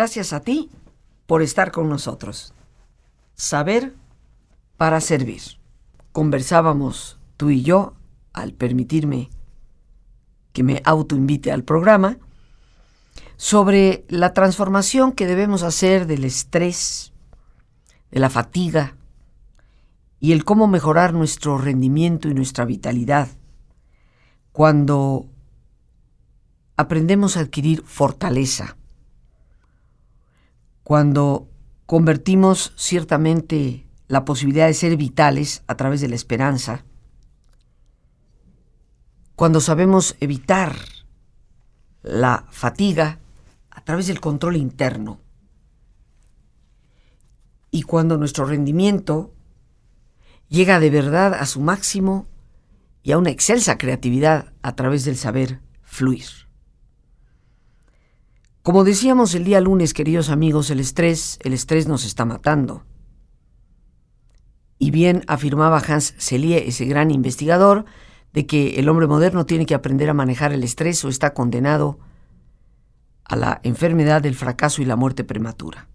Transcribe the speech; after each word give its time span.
Gracias 0.00 0.32
a 0.32 0.40
ti 0.40 0.70
por 1.26 1.42
estar 1.42 1.72
con 1.72 1.90
nosotros. 1.90 2.54
Saber 3.34 3.94
para 4.78 4.98
servir. 5.02 5.42
Conversábamos 6.12 7.18
tú 7.36 7.50
y 7.50 7.60
yo, 7.60 7.92
al 8.32 8.54
permitirme 8.54 9.28
que 10.54 10.62
me 10.62 10.80
autoinvite 10.86 11.52
al 11.52 11.64
programa, 11.64 12.16
sobre 13.36 14.06
la 14.08 14.32
transformación 14.32 15.12
que 15.12 15.26
debemos 15.26 15.62
hacer 15.62 16.06
del 16.06 16.24
estrés, 16.24 17.12
de 18.10 18.20
la 18.20 18.30
fatiga 18.30 18.96
y 20.18 20.32
el 20.32 20.46
cómo 20.46 20.66
mejorar 20.66 21.12
nuestro 21.12 21.58
rendimiento 21.58 22.26
y 22.26 22.32
nuestra 22.32 22.64
vitalidad 22.64 23.28
cuando 24.52 25.26
aprendemos 26.78 27.36
a 27.36 27.40
adquirir 27.40 27.82
fortaleza, 27.84 28.78
cuando 30.82 31.48
convertimos 31.86 32.72
ciertamente 32.76 33.86
la 34.08 34.24
posibilidad 34.24 34.66
de 34.66 34.74
ser 34.74 34.96
vitales 34.96 35.62
a 35.66 35.76
través 35.76 36.00
de 36.00 36.08
la 36.08 36.16
esperanza, 36.16 36.84
cuando 39.36 39.60
sabemos 39.60 40.16
evitar 40.20 40.76
la 42.02 42.46
fatiga 42.50 43.18
a 43.70 43.84
través 43.84 44.06
del 44.06 44.20
control 44.20 44.56
interno 44.56 45.20
y 47.70 47.82
cuando 47.82 48.16
nuestro 48.16 48.44
rendimiento 48.44 49.32
llega 50.48 50.80
de 50.80 50.90
verdad 50.90 51.34
a 51.34 51.46
su 51.46 51.60
máximo 51.60 52.26
y 53.02 53.12
a 53.12 53.18
una 53.18 53.30
excelsa 53.30 53.78
creatividad 53.78 54.52
a 54.62 54.74
través 54.74 55.04
del 55.04 55.16
saber 55.16 55.60
fluir. 55.82 56.49
Como 58.70 58.84
decíamos 58.84 59.34
el 59.34 59.42
día 59.42 59.60
lunes, 59.60 59.92
queridos 59.92 60.30
amigos, 60.30 60.70
el 60.70 60.78
estrés, 60.78 61.40
el 61.42 61.54
estrés 61.54 61.88
nos 61.88 62.04
está 62.04 62.24
matando. 62.24 62.84
Y 64.78 64.92
bien 64.92 65.24
afirmaba 65.26 65.80
Hans 65.80 66.14
Selye, 66.18 66.68
ese 66.68 66.84
gran 66.84 67.10
investigador, 67.10 67.84
de 68.32 68.46
que 68.46 68.78
el 68.78 68.88
hombre 68.88 69.08
moderno 69.08 69.44
tiene 69.44 69.66
que 69.66 69.74
aprender 69.74 70.08
a 70.08 70.14
manejar 70.14 70.52
el 70.52 70.62
estrés 70.62 71.04
o 71.04 71.08
está 71.08 71.34
condenado 71.34 71.98
a 73.24 73.34
la 73.34 73.60
enfermedad 73.64 74.22
del 74.22 74.36
fracaso 74.36 74.82
y 74.82 74.84
la 74.84 74.94
muerte 74.94 75.24
prematura. 75.24 75.88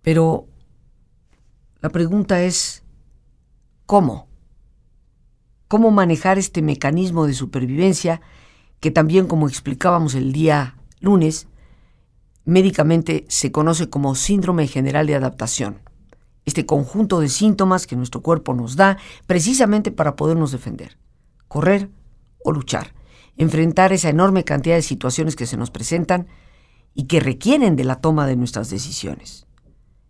Pero 0.00 0.46
la 1.82 1.90
pregunta 1.90 2.44
es, 2.44 2.82
¿cómo? 3.84 4.26
¿Cómo 5.68 5.90
manejar 5.90 6.38
este 6.38 6.62
mecanismo 6.62 7.26
de 7.26 7.34
supervivencia 7.34 8.22
que 8.82 8.90
también, 8.90 9.28
como 9.28 9.48
explicábamos 9.48 10.16
el 10.16 10.32
día 10.32 10.74
lunes, 10.98 11.46
médicamente 12.44 13.24
se 13.28 13.52
conoce 13.52 13.88
como 13.88 14.16
síndrome 14.16 14.66
general 14.66 15.06
de 15.06 15.14
adaptación. 15.14 15.78
Este 16.46 16.66
conjunto 16.66 17.20
de 17.20 17.28
síntomas 17.28 17.86
que 17.86 17.94
nuestro 17.94 18.22
cuerpo 18.22 18.54
nos 18.54 18.74
da 18.74 18.98
precisamente 19.28 19.92
para 19.92 20.16
podernos 20.16 20.50
defender, 20.50 20.98
correr 21.46 21.90
o 22.44 22.50
luchar, 22.50 22.92
enfrentar 23.36 23.92
esa 23.92 24.08
enorme 24.08 24.42
cantidad 24.42 24.74
de 24.74 24.82
situaciones 24.82 25.36
que 25.36 25.46
se 25.46 25.56
nos 25.56 25.70
presentan 25.70 26.26
y 26.92 27.04
que 27.04 27.20
requieren 27.20 27.76
de 27.76 27.84
la 27.84 28.00
toma 28.00 28.26
de 28.26 28.34
nuestras 28.34 28.68
decisiones. 28.68 29.46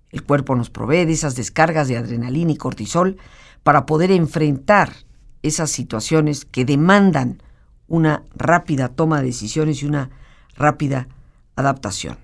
El 0.09 0.25
cuerpo 0.25 0.57
nos 0.57 0.71
provee 0.71 1.05
de 1.05 1.13
esas 1.13 1.35
descargas 1.35 1.89
de 1.89 1.99
adrenalina 1.99 2.53
y 2.53 2.57
cortisol 2.57 3.19
para 3.65 3.85
poder 3.85 4.11
enfrentar 4.11 4.95
esas 5.43 5.71
situaciones 5.71 6.47
que 6.47 6.65
demandan 6.65 7.43
una 7.93 8.23
rápida 8.35 8.89
toma 8.89 9.21
de 9.21 9.27
decisiones 9.27 9.83
y 9.83 9.87
una 9.87 10.09
rápida 10.57 11.09
adaptación. 11.57 12.17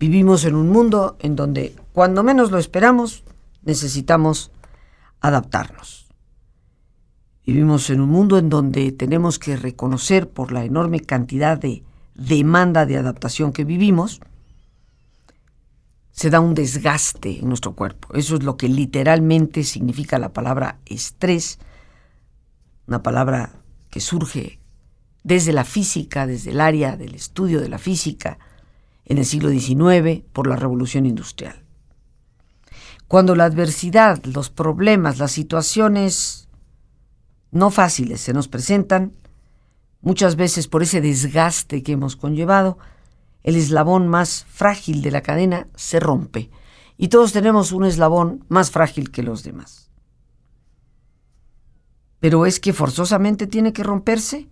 Vivimos 0.00 0.44
en 0.44 0.56
un 0.56 0.68
mundo 0.68 1.16
en 1.20 1.36
donde 1.36 1.76
cuando 1.92 2.24
menos 2.24 2.50
lo 2.50 2.58
esperamos 2.58 3.22
necesitamos 3.62 4.50
adaptarnos. 5.20 6.08
Vivimos 7.46 7.88
en 7.90 8.00
un 8.00 8.08
mundo 8.08 8.36
en 8.36 8.48
donde 8.48 8.90
tenemos 8.90 9.38
que 9.38 9.56
reconocer 9.56 10.28
por 10.28 10.50
la 10.50 10.64
enorme 10.64 10.98
cantidad 10.98 11.56
de 11.56 11.84
demanda 12.16 12.84
de 12.84 12.96
adaptación 12.96 13.52
que 13.52 13.62
vivimos, 13.62 14.20
se 16.10 16.30
da 16.30 16.40
un 16.40 16.54
desgaste 16.54 17.38
en 17.38 17.48
nuestro 17.48 17.74
cuerpo. 17.76 18.12
Eso 18.14 18.34
es 18.34 18.42
lo 18.42 18.56
que 18.56 18.68
literalmente 18.68 19.62
significa 19.62 20.18
la 20.18 20.32
palabra 20.32 20.80
estrés, 20.84 21.60
una 22.88 23.04
palabra 23.04 23.61
que 23.92 24.00
surge 24.00 24.58
desde 25.22 25.52
la 25.52 25.64
física, 25.64 26.26
desde 26.26 26.52
el 26.52 26.62
área 26.62 26.96
del 26.96 27.14
estudio 27.14 27.60
de 27.60 27.68
la 27.68 27.78
física, 27.78 28.38
en 29.04 29.18
el 29.18 29.26
siglo 29.26 29.50
XIX 29.50 30.24
por 30.32 30.46
la 30.46 30.56
revolución 30.56 31.04
industrial. 31.04 31.62
Cuando 33.06 33.36
la 33.36 33.44
adversidad, 33.44 34.24
los 34.24 34.48
problemas, 34.48 35.18
las 35.18 35.32
situaciones 35.32 36.48
no 37.50 37.70
fáciles 37.70 38.22
se 38.22 38.32
nos 38.32 38.48
presentan, 38.48 39.12
muchas 40.00 40.36
veces 40.36 40.68
por 40.68 40.82
ese 40.82 41.02
desgaste 41.02 41.82
que 41.82 41.92
hemos 41.92 42.16
conllevado, 42.16 42.78
el 43.42 43.56
eslabón 43.56 44.08
más 44.08 44.46
frágil 44.48 45.02
de 45.02 45.10
la 45.10 45.20
cadena 45.20 45.68
se 45.76 46.00
rompe 46.00 46.50
y 46.96 47.08
todos 47.08 47.34
tenemos 47.34 47.72
un 47.72 47.84
eslabón 47.84 48.46
más 48.48 48.70
frágil 48.70 49.10
que 49.10 49.22
los 49.22 49.42
demás. 49.42 49.91
Pero 52.22 52.46
es 52.46 52.60
que 52.60 52.72
forzosamente 52.72 53.48
tiene 53.48 53.72
que 53.72 53.82
romperse? 53.82 54.46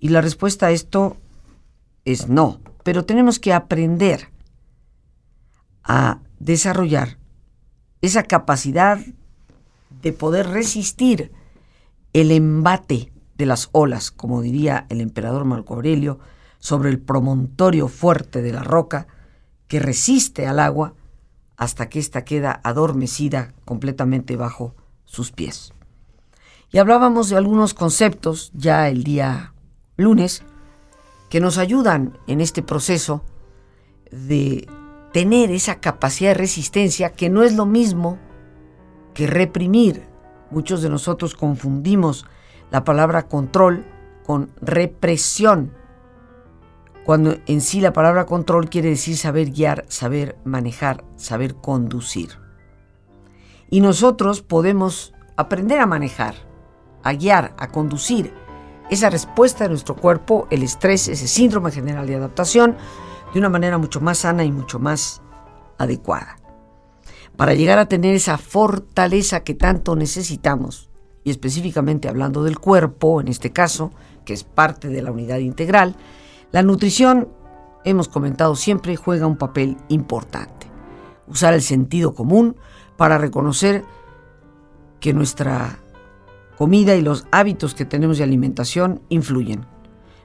Y 0.00 0.08
la 0.08 0.20
respuesta 0.20 0.66
a 0.66 0.70
esto 0.72 1.16
es 2.04 2.28
no, 2.28 2.60
pero 2.82 3.04
tenemos 3.04 3.38
que 3.38 3.52
aprender 3.52 4.30
a 5.84 6.18
desarrollar 6.40 7.18
esa 8.00 8.24
capacidad 8.24 8.98
de 10.02 10.12
poder 10.12 10.48
resistir 10.48 11.30
el 12.14 12.32
embate 12.32 13.12
de 13.36 13.46
las 13.46 13.68
olas, 13.70 14.10
como 14.10 14.42
diría 14.42 14.86
el 14.88 15.00
emperador 15.00 15.44
Marco 15.44 15.74
Aurelio, 15.74 16.18
sobre 16.58 16.90
el 16.90 16.98
promontorio 16.98 17.86
fuerte 17.86 18.42
de 18.42 18.52
la 18.52 18.64
roca 18.64 19.06
que 19.68 19.78
resiste 19.78 20.48
al 20.48 20.58
agua 20.58 20.94
hasta 21.56 21.88
que 21.88 22.00
ésta 22.00 22.24
queda 22.24 22.60
adormecida 22.64 23.54
completamente 23.64 24.34
bajo 24.34 24.74
sus 25.04 25.30
pies. 25.30 25.71
Y 26.72 26.78
hablábamos 26.78 27.28
de 27.28 27.36
algunos 27.36 27.74
conceptos 27.74 28.50
ya 28.54 28.88
el 28.88 29.04
día 29.04 29.52
lunes 29.98 30.42
que 31.28 31.38
nos 31.38 31.58
ayudan 31.58 32.18
en 32.26 32.40
este 32.40 32.62
proceso 32.62 33.22
de 34.10 34.66
tener 35.12 35.50
esa 35.50 35.80
capacidad 35.80 36.30
de 36.30 36.34
resistencia 36.34 37.12
que 37.12 37.28
no 37.28 37.42
es 37.42 37.54
lo 37.54 37.66
mismo 37.66 38.18
que 39.12 39.26
reprimir. 39.26 40.08
Muchos 40.50 40.80
de 40.80 40.88
nosotros 40.88 41.34
confundimos 41.34 42.24
la 42.70 42.84
palabra 42.84 43.28
control 43.28 43.84
con 44.24 44.50
represión, 44.62 45.74
cuando 47.04 47.36
en 47.46 47.60
sí 47.60 47.82
la 47.82 47.92
palabra 47.92 48.24
control 48.24 48.70
quiere 48.70 48.88
decir 48.88 49.18
saber 49.18 49.50
guiar, 49.50 49.84
saber 49.88 50.38
manejar, 50.44 51.04
saber 51.16 51.54
conducir. 51.54 52.30
Y 53.68 53.82
nosotros 53.82 54.40
podemos 54.40 55.12
aprender 55.36 55.78
a 55.78 55.86
manejar 55.86 56.51
a 57.02 57.12
guiar, 57.14 57.54
a 57.58 57.68
conducir 57.68 58.34
esa 58.90 59.08
respuesta 59.08 59.64
de 59.64 59.70
nuestro 59.70 59.96
cuerpo, 59.96 60.46
el 60.50 60.62
estrés, 60.62 61.08
ese 61.08 61.26
síndrome 61.26 61.70
general 61.70 62.06
de 62.06 62.16
adaptación, 62.16 62.76
de 63.32 63.38
una 63.38 63.48
manera 63.48 63.78
mucho 63.78 64.00
más 64.00 64.18
sana 64.18 64.44
y 64.44 64.52
mucho 64.52 64.78
más 64.78 65.22
adecuada. 65.78 66.36
Para 67.36 67.54
llegar 67.54 67.78
a 67.78 67.86
tener 67.86 68.14
esa 68.14 68.36
fortaleza 68.36 69.40
que 69.40 69.54
tanto 69.54 69.96
necesitamos, 69.96 70.90
y 71.24 71.30
específicamente 71.30 72.08
hablando 72.08 72.44
del 72.44 72.58
cuerpo, 72.58 73.20
en 73.20 73.28
este 73.28 73.50
caso, 73.50 73.92
que 74.24 74.34
es 74.34 74.44
parte 74.44 74.88
de 74.88 75.00
la 75.00 75.10
unidad 75.10 75.38
integral, 75.38 75.96
la 76.50 76.62
nutrición, 76.62 77.28
hemos 77.84 78.08
comentado 78.08 78.54
siempre, 78.56 78.96
juega 78.96 79.26
un 79.26 79.38
papel 79.38 79.78
importante. 79.88 80.66
Usar 81.26 81.54
el 81.54 81.62
sentido 81.62 82.14
común 82.14 82.56
para 82.98 83.16
reconocer 83.16 83.84
que 85.00 85.14
nuestra 85.14 85.81
comida 86.56 86.94
y 86.94 87.02
los 87.02 87.26
hábitos 87.30 87.74
que 87.74 87.84
tenemos 87.84 88.18
de 88.18 88.24
alimentación 88.24 89.02
influyen. 89.08 89.66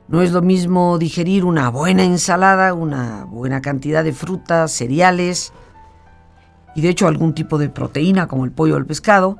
No 0.07 0.21
es 0.21 0.31
lo 0.31 0.41
mismo 0.41 0.97
digerir 0.97 1.43
una 1.43 1.69
buena 1.69 2.03
ensalada, 2.03 2.73
una 2.73 3.25
buena 3.25 3.61
cantidad 3.61 4.03
de 4.03 4.13
frutas, 4.13 4.71
cereales 4.71 5.51
y 6.75 6.81
de 6.81 6.89
hecho 6.89 7.07
algún 7.07 7.33
tipo 7.33 7.57
de 7.57 7.69
proteína 7.69 8.27
como 8.27 8.45
el 8.45 8.51
pollo 8.51 8.75
o 8.75 8.77
el 8.77 8.85
pescado, 8.85 9.37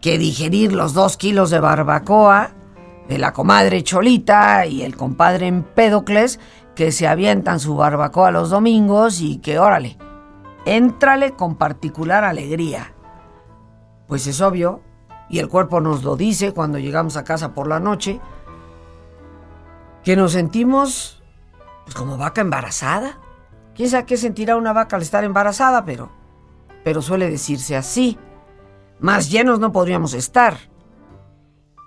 que 0.00 0.18
digerir 0.18 0.72
los 0.72 0.94
dos 0.94 1.16
kilos 1.16 1.50
de 1.50 1.58
barbacoa 1.58 2.50
de 3.08 3.18
la 3.18 3.32
comadre 3.32 3.82
Cholita 3.82 4.66
y 4.66 4.82
el 4.82 4.96
compadre 4.96 5.48
Empédocles 5.48 6.38
que 6.76 6.92
se 6.92 7.08
avientan 7.08 7.58
su 7.58 7.74
barbacoa 7.74 8.30
los 8.30 8.50
domingos 8.50 9.20
y 9.20 9.38
que, 9.38 9.58
órale, 9.58 9.98
éntrale 10.64 11.32
con 11.32 11.56
particular 11.56 12.24
alegría. 12.24 12.94
Pues 14.06 14.26
es 14.26 14.40
obvio 14.40 14.80
y 15.30 15.38
el 15.38 15.48
cuerpo 15.48 15.80
nos 15.80 16.02
lo 16.02 16.16
dice 16.16 16.52
cuando 16.52 16.78
llegamos 16.78 17.16
a 17.16 17.22
casa 17.22 17.54
por 17.54 17.68
la 17.68 17.78
noche, 17.78 18.20
que 20.02 20.16
nos 20.16 20.32
sentimos 20.32 21.22
pues 21.84 21.94
como 21.94 22.18
vaca 22.18 22.40
embarazada. 22.40 23.18
¿Quién 23.74 23.88
sabe 23.88 24.06
qué 24.06 24.16
sentirá 24.16 24.56
una 24.56 24.72
vaca 24.72 24.96
al 24.96 25.02
estar 25.02 25.22
embarazada? 25.22 25.84
Pero, 25.84 26.10
pero 26.82 27.00
suele 27.00 27.30
decirse 27.30 27.76
así. 27.76 28.18
Más 28.98 29.30
llenos 29.30 29.60
no 29.60 29.70
podríamos 29.70 30.14
estar. 30.14 30.58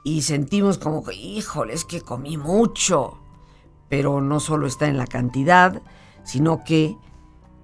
Y 0.05 0.21
sentimos 0.21 0.77
como 0.77 1.03
que, 1.03 1.13
híjole, 1.13 1.73
es 1.73 1.83
que 1.83 2.01
comí 2.01 2.37
mucho. 2.37 3.19
Pero 3.89 4.21
no 4.21 4.39
solo 4.39 4.67
está 4.67 4.87
en 4.87 4.97
la 4.97 5.05
cantidad, 5.05 5.81
sino 6.23 6.63
que 6.63 6.97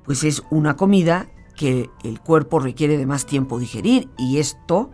pues 0.04 0.24
es 0.24 0.44
una 0.50 0.76
comida 0.76 1.30
que 1.56 1.90
el 2.04 2.20
cuerpo 2.20 2.60
requiere 2.60 2.98
de 2.98 3.06
más 3.06 3.26
tiempo 3.26 3.60
digerir 3.60 4.10
y 4.18 4.40
esto 4.40 4.92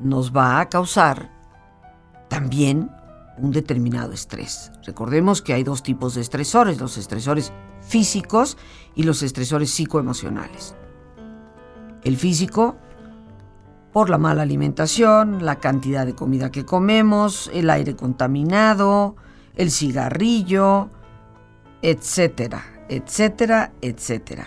nos 0.00 0.32
va 0.32 0.60
a 0.60 0.68
causar 0.68 1.30
también 2.28 2.90
un 3.38 3.50
determinado 3.50 4.12
estrés. 4.12 4.72
Recordemos 4.84 5.42
que 5.42 5.54
hay 5.54 5.64
dos 5.64 5.82
tipos 5.82 6.14
de 6.14 6.20
estresores, 6.20 6.80
los 6.80 6.96
estresores 6.98 7.52
físicos 7.80 8.56
y 8.94 9.02
los 9.02 9.22
estresores 9.22 9.70
psicoemocionales. 9.70 10.76
El 12.02 12.16
físico, 12.16 12.76
por 13.92 14.10
la 14.10 14.18
mala 14.18 14.42
alimentación, 14.42 15.44
la 15.44 15.56
cantidad 15.56 16.06
de 16.06 16.14
comida 16.14 16.50
que 16.50 16.64
comemos, 16.64 17.50
el 17.52 17.70
aire 17.70 17.96
contaminado, 17.96 19.16
el 19.56 19.70
cigarrillo, 19.70 20.90
etcétera, 21.82 22.64
etcétera, 22.88 23.72
etcétera. 23.80 24.46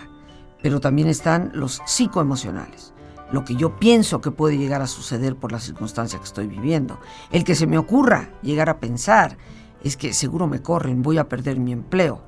Pero 0.62 0.80
también 0.80 1.08
están 1.08 1.50
los 1.54 1.80
psicoemocionales 1.86 2.94
lo 3.32 3.44
que 3.44 3.56
yo 3.56 3.78
pienso 3.78 4.20
que 4.20 4.30
puede 4.30 4.56
llegar 4.56 4.80
a 4.80 4.86
suceder 4.86 5.36
por 5.36 5.52
la 5.52 5.60
circunstancia 5.60 6.18
que 6.18 6.24
estoy 6.24 6.46
viviendo. 6.46 6.98
El 7.30 7.44
que 7.44 7.54
se 7.54 7.66
me 7.66 7.78
ocurra 7.78 8.30
llegar 8.42 8.70
a 8.70 8.78
pensar 8.78 9.36
es 9.82 9.96
que 9.96 10.12
seguro 10.12 10.46
me 10.46 10.62
corren, 10.62 11.02
voy 11.02 11.18
a 11.18 11.28
perder 11.28 11.58
mi 11.58 11.72
empleo. 11.72 12.20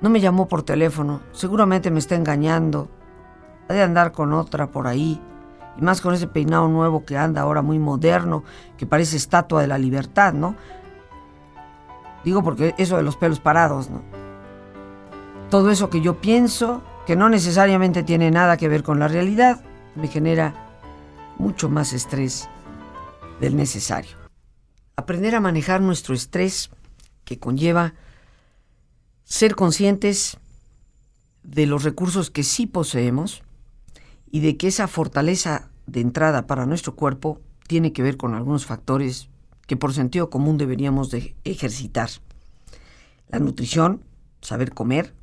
No 0.00 0.10
me 0.10 0.20
llamó 0.20 0.46
por 0.46 0.62
teléfono, 0.62 1.20
seguramente 1.32 1.90
me 1.90 2.00
está 2.00 2.16
engañando. 2.16 2.88
Ha 3.68 3.72
de 3.72 3.82
andar 3.82 4.12
con 4.12 4.32
otra 4.32 4.70
por 4.70 4.86
ahí. 4.86 5.20
Y 5.78 5.82
más 5.82 6.00
con 6.00 6.14
ese 6.14 6.26
peinado 6.26 6.68
nuevo 6.68 7.04
que 7.04 7.16
anda 7.16 7.42
ahora 7.42 7.62
muy 7.62 7.78
moderno, 7.78 8.44
que 8.76 8.86
parece 8.86 9.16
estatua 9.16 9.60
de 9.60 9.66
la 9.66 9.78
libertad, 9.78 10.32
¿no? 10.32 10.54
Digo 12.24 12.42
porque 12.42 12.74
eso 12.78 12.96
de 12.96 13.02
los 13.02 13.16
pelos 13.16 13.40
parados, 13.40 13.90
¿no? 13.90 14.02
Todo 15.50 15.70
eso 15.70 15.90
que 15.90 16.00
yo 16.00 16.20
pienso 16.20 16.82
que 17.06 17.16
no 17.16 17.28
necesariamente 17.28 18.02
tiene 18.02 18.30
nada 18.32 18.56
que 18.56 18.68
ver 18.68 18.82
con 18.82 18.98
la 18.98 19.06
realidad, 19.06 19.64
me 19.94 20.08
genera 20.08 20.54
mucho 21.38 21.68
más 21.68 21.92
estrés 21.92 22.48
del 23.40 23.56
necesario. 23.56 24.16
Aprender 24.96 25.36
a 25.36 25.40
manejar 25.40 25.80
nuestro 25.80 26.14
estrés 26.14 26.70
que 27.24 27.38
conlleva 27.38 27.94
ser 29.24 29.54
conscientes 29.54 30.38
de 31.44 31.66
los 31.66 31.84
recursos 31.84 32.30
que 32.30 32.42
sí 32.42 32.66
poseemos 32.66 33.42
y 34.30 34.40
de 34.40 34.56
que 34.56 34.66
esa 34.66 34.88
fortaleza 34.88 35.70
de 35.86 36.00
entrada 36.00 36.48
para 36.48 36.66
nuestro 36.66 36.96
cuerpo 36.96 37.40
tiene 37.68 37.92
que 37.92 38.02
ver 38.02 38.16
con 38.16 38.34
algunos 38.34 38.66
factores 38.66 39.28
que 39.68 39.76
por 39.76 39.92
sentido 39.92 40.28
común 40.28 40.58
deberíamos 40.58 41.10
de 41.10 41.36
ejercitar. 41.44 42.10
La 43.28 43.38
nutrición, 43.38 44.02
saber 44.40 44.72
comer, 44.72 45.14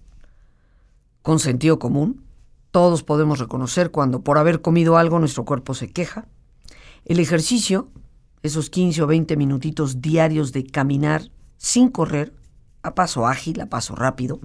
con 1.23 1.39
sentido 1.39 1.79
común. 1.79 2.23
Todos 2.69 3.01
podemos 3.01 3.39
reconocer 3.39 3.89
cuando 3.89 4.21
por 4.21 4.37
haber 4.37 4.61
comido 4.61 4.97
algo 4.97 5.17
nuestro 5.17 5.45
cuerpo 5.45 5.73
se 5.73 5.91
queja. 5.91 6.27
El 7.05 7.19
ejercicio, 7.19 7.89
esos 8.43 8.69
15 8.69 9.01
o 9.01 9.07
20 9.07 9.35
minutitos 9.37 10.01
diarios 10.01 10.51
de 10.53 10.67
caminar 10.67 11.31
sin 11.57 11.89
correr, 11.89 12.33
a 12.83 12.93
paso 12.93 13.25
ágil, 13.25 13.61
a 13.61 13.67
paso 13.67 13.95
rápido. 13.95 14.39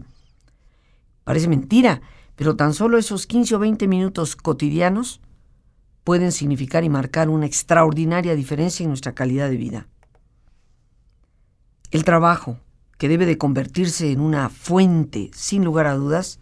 Parece 1.25 1.49
mentira, 1.49 2.01
pero 2.37 2.55
tan 2.55 2.73
solo 2.73 2.97
esos 2.97 3.27
15 3.27 3.57
o 3.57 3.59
20 3.59 3.89
minutos 3.89 4.37
cotidianos 4.37 5.21
pueden 6.05 6.31
significar 6.31 6.85
y 6.85 6.89
marcar 6.89 7.29
una 7.29 7.47
extraordinaria 7.47 8.37
diferencia 8.37 8.85
en 8.85 8.91
nuestra 8.91 9.15
calidad 9.15 9.51
de 9.51 9.57
vida. 9.57 9.89
El 11.91 12.05
trabajo, 12.05 12.61
que 12.99 13.09
debe 13.09 13.27
de 13.27 13.39
convertirse 13.39 14.13
en 14.13 14.21
una 14.21 14.49
fuente, 14.49 15.31
sin 15.35 15.65
lugar 15.65 15.87
a 15.87 15.95
dudas, 15.95 16.39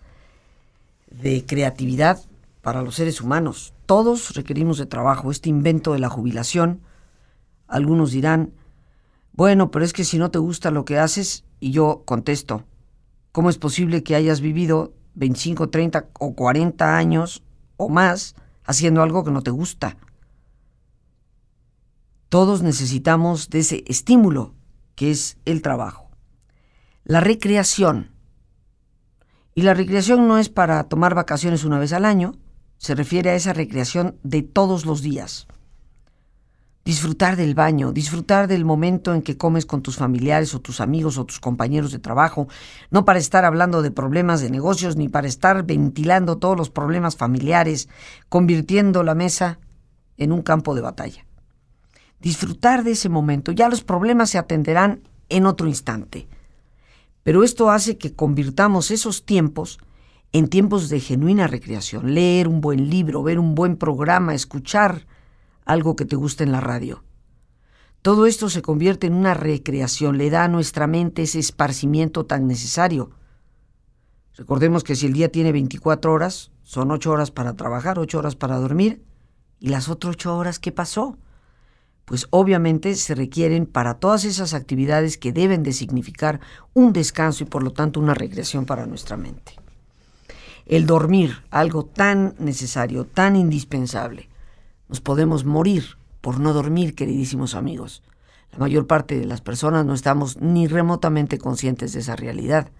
de 1.06 1.44
creatividad 1.46 2.20
para 2.62 2.82
los 2.82 2.96
seres 2.96 3.20
humanos. 3.20 3.74
Todos 3.86 4.34
requerimos 4.34 4.78
de 4.78 4.86
trabajo. 4.86 5.30
Este 5.30 5.48
invento 5.48 5.92
de 5.92 6.00
la 6.00 6.08
jubilación, 6.08 6.80
algunos 7.68 8.10
dirán, 8.10 8.52
bueno, 9.32 9.70
pero 9.70 9.84
es 9.84 9.92
que 9.92 10.04
si 10.04 10.18
no 10.18 10.30
te 10.30 10.38
gusta 10.38 10.70
lo 10.70 10.84
que 10.84 10.98
haces, 10.98 11.44
y 11.60 11.70
yo 11.70 12.02
contesto, 12.04 12.64
¿cómo 13.32 13.50
es 13.50 13.58
posible 13.58 14.02
que 14.02 14.14
hayas 14.14 14.40
vivido 14.40 14.94
25, 15.14 15.68
30 15.68 16.08
o 16.18 16.34
40 16.34 16.96
años 16.96 17.42
o 17.76 17.88
más 17.88 18.34
haciendo 18.64 19.02
algo 19.02 19.24
que 19.24 19.30
no 19.30 19.42
te 19.42 19.50
gusta? 19.50 19.96
Todos 22.28 22.62
necesitamos 22.62 23.50
de 23.50 23.60
ese 23.60 23.84
estímulo 23.86 24.54
que 24.94 25.10
es 25.10 25.38
el 25.44 25.62
trabajo. 25.62 26.10
La 27.04 27.20
recreación 27.20 28.10
y 29.56 29.62
la 29.62 29.72
recreación 29.72 30.28
no 30.28 30.36
es 30.36 30.50
para 30.50 30.84
tomar 30.84 31.14
vacaciones 31.14 31.64
una 31.64 31.78
vez 31.78 31.94
al 31.94 32.04
año, 32.04 32.34
se 32.76 32.94
refiere 32.94 33.30
a 33.30 33.34
esa 33.34 33.54
recreación 33.54 34.18
de 34.22 34.42
todos 34.42 34.84
los 34.84 35.00
días. 35.00 35.46
Disfrutar 36.84 37.36
del 37.36 37.54
baño, 37.54 37.90
disfrutar 37.90 38.48
del 38.48 38.66
momento 38.66 39.14
en 39.14 39.22
que 39.22 39.38
comes 39.38 39.64
con 39.64 39.80
tus 39.80 39.96
familiares 39.96 40.54
o 40.54 40.60
tus 40.60 40.82
amigos 40.82 41.16
o 41.16 41.24
tus 41.24 41.40
compañeros 41.40 41.90
de 41.90 41.98
trabajo, 41.98 42.48
no 42.90 43.06
para 43.06 43.18
estar 43.18 43.46
hablando 43.46 43.80
de 43.80 43.90
problemas 43.90 44.42
de 44.42 44.50
negocios 44.50 44.96
ni 44.96 45.08
para 45.08 45.26
estar 45.26 45.64
ventilando 45.64 46.36
todos 46.36 46.56
los 46.56 46.68
problemas 46.68 47.16
familiares, 47.16 47.88
convirtiendo 48.28 49.02
la 49.02 49.14
mesa 49.14 49.58
en 50.18 50.32
un 50.32 50.42
campo 50.42 50.74
de 50.74 50.82
batalla. 50.82 51.24
Disfrutar 52.20 52.84
de 52.84 52.90
ese 52.90 53.08
momento, 53.08 53.52
ya 53.52 53.70
los 53.70 53.82
problemas 53.82 54.28
se 54.28 54.36
atenderán 54.36 55.00
en 55.30 55.46
otro 55.46 55.66
instante. 55.66 56.28
Pero 57.26 57.42
esto 57.42 57.70
hace 57.70 57.98
que 57.98 58.14
convirtamos 58.14 58.92
esos 58.92 59.26
tiempos 59.26 59.80
en 60.30 60.46
tiempos 60.46 60.88
de 60.88 61.00
genuina 61.00 61.48
recreación. 61.48 62.14
Leer 62.14 62.46
un 62.46 62.60
buen 62.60 62.88
libro, 62.88 63.24
ver 63.24 63.40
un 63.40 63.56
buen 63.56 63.76
programa, 63.76 64.32
escuchar 64.32 65.08
algo 65.64 65.96
que 65.96 66.04
te 66.04 66.14
guste 66.14 66.44
en 66.44 66.52
la 66.52 66.60
radio. 66.60 67.02
Todo 68.00 68.26
esto 68.26 68.48
se 68.48 68.62
convierte 68.62 69.08
en 69.08 69.14
una 69.14 69.34
recreación, 69.34 70.18
le 70.18 70.30
da 70.30 70.44
a 70.44 70.48
nuestra 70.48 70.86
mente 70.86 71.22
ese 71.22 71.40
esparcimiento 71.40 72.26
tan 72.26 72.46
necesario. 72.46 73.10
Recordemos 74.36 74.84
que 74.84 74.94
si 74.94 75.06
el 75.06 75.12
día 75.12 75.28
tiene 75.28 75.50
24 75.50 76.12
horas, 76.12 76.52
son 76.62 76.92
8 76.92 77.10
horas 77.10 77.32
para 77.32 77.56
trabajar, 77.56 77.98
8 77.98 78.20
horas 78.20 78.36
para 78.36 78.54
dormir, 78.54 79.02
¿y 79.58 79.70
las 79.70 79.88
otras 79.88 80.14
8 80.14 80.36
horas 80.38 80.60
qué 80.60 80.70
pasó? 80.70 81.18
Pues 82.06 82.28
obviamente 82.30 82.94
se 82.94 83.16
requieren 83.16 83.66
para 83.66 83.94
todas 83.94 84.24
esas 84.24 84.54
actividades 84.54 85.18
que 85.18 85.32
deben 85.32 85.64
de 85.64 85.72
significar 85.72 86.40
un 86.72 86.92
descanso 86.92 87.42
y 87.42 87.48
por 87.48 87.64
lo 87.64 87.72
tanto 87.72 87.98
una 87.98 88.14
regresión 88.14 88.64
para 88.64 88.86
nuestra 88.86 89.16
mente. 89.16 89.56
El 90.66 90.86
dormir, 90.86 91.42
algo 91.50 91.84
tan 91.84 92.36
necesario, 92.38 93.06
tan 93.06 93.34
indispensable. 93.34 94.28
Nos 94.88 95.00
podemos 95.00 95.44
morir 95.44 95.98
por 96.20 96.38
no 96.38 96.52
dormir, 96.52 96.94
queridísimos 96.94 97.56
amigos. 97.56 98.04
La 98.52 98.58
mayor 98.58 98.86
parte 98.86 99.18
de 99.18 99.26
las 99.26 99.40
personas 99.40 99.84
no 99.84 99.92
estamos 99.92 100.40
ni 100.40 100.68
remotamente 100.68 101.38
conscientes 101.38 101.92
de 101.92 102.00
esa 102.00 102.14
realidad. 102.14 102.70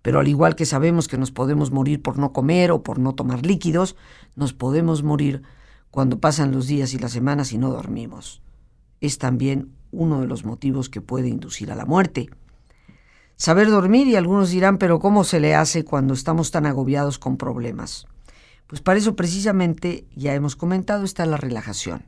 Pero 0.00 0.18
al 0.18 0.28
igual 0.28 0.56
que 0.56 0.64
sabemos 0.64 1.08
que 1.08 1.18
nos 1.18 1.30
podemos 1.30 1.72
morir 1.72 2.00
por 2.00 2.18
no 2.18 2.32
comer 2.32 2.72
o 2.72 2.82
por 2.82 2.98
no 2.98 3.12
tomar 3.12 3.44
líquidos, 3.44 3.96
nos 4.34 4.54
podemos 4.54 5.02
morir 5.02 5.42
cuando 5.90 6.20
pasan 6.20 6.52
los 6.52 6.66
días 6.66 6.94
y 6.94 6.98
las 6.98 7.12
semanas 7.12 7.52
y 7.52 7.58
no 7.58 7.70
dormimos 7.70 8.42
es 9.02 9.18
también 9.18 9.72
uno 9.90 10.20
de 10.20 10.28
los 10.28 10.44
motivos 10.44 10.88
que 10.88 11.00
puede 11.00 11.28
inducir 11.28 11.72
a 11.72 11.74
la 11.74 11.84
muerte. 11.84 12.30
Saber 13.36 13.68
dormir 13.68 14.06
y 14.06 14.14
algunos 14.14 14.50
dirán, 14.50 14.78
pero 14.78 15.00
¿cómo 15.00 15.24
se 15.24 15.40
le 15.40 15.56
hace 15.56 15.84
cuando 15.84 16.14
estamos 16.14 16.52
tan 16.52 16.66
agobiados 16.66 17.18
con 17.18 17.36
problemas? 17.36 18.06
Pues 18.68 18.80
para 18.80 18.98
eso 18.98 19.16
precisamente, 19.16 20.06
ya 20.14 20.34
hemos 20.34 20.54
comentado, 20.54 21.04
está 21.04 21.26
la 21.26 21.36
relajación. 21.36 22.04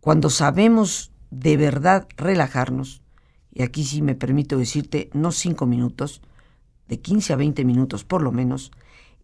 Cuando 0.00 0.30
sabemos 0.30 1.10
de 1.30 1.56
verdad 1.56 2.06
relajarnos, 2.16 3.02
y 3.52 3.62
aquí 3.62 3.84
sí 3.84 4.00
me 4.00 4.14
permito 4.14 4.56
decirte, 4.56 5.10
no 5.12 5.32
cinco 5.32 5.66
minutos, 5.66 6.22
de 6.86 7.00
15 7.00 7.32
a 7.32 7.36
20 7.36 7.64
minutos 7.64 8.04
por 8.04 8.22
lo 8.22 8.30
menos, 8.30 8.70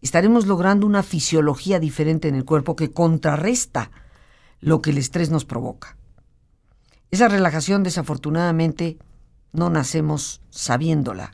estaremos 0.01 0.45
logrando 0.45 0.85
una 0.85 1.03
fisiología 1.03 1.79
diferente 1.79 2.27
en 2.27 2.35
el 2.35 2.43
cuerpo 2.43 2.75
que 2.75 2.91
contrarresta 2.91 3.91
lo 4.59 4.81
que 4.81 4.89
el 4.89 4.97
estrés 4.97 5.29
nos 5.29 5.45
provoca. 5.45 5.98
Esa 7.11 7.27
relajación 7.27 7.83
desafortunadamente 7.83 8.97
no 9.51 9.69
nacemos 9.69 10.41
sabiéndola, 10.49 11.31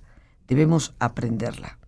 debemos 0.48 0.96
aprenderla. 1.00 1.79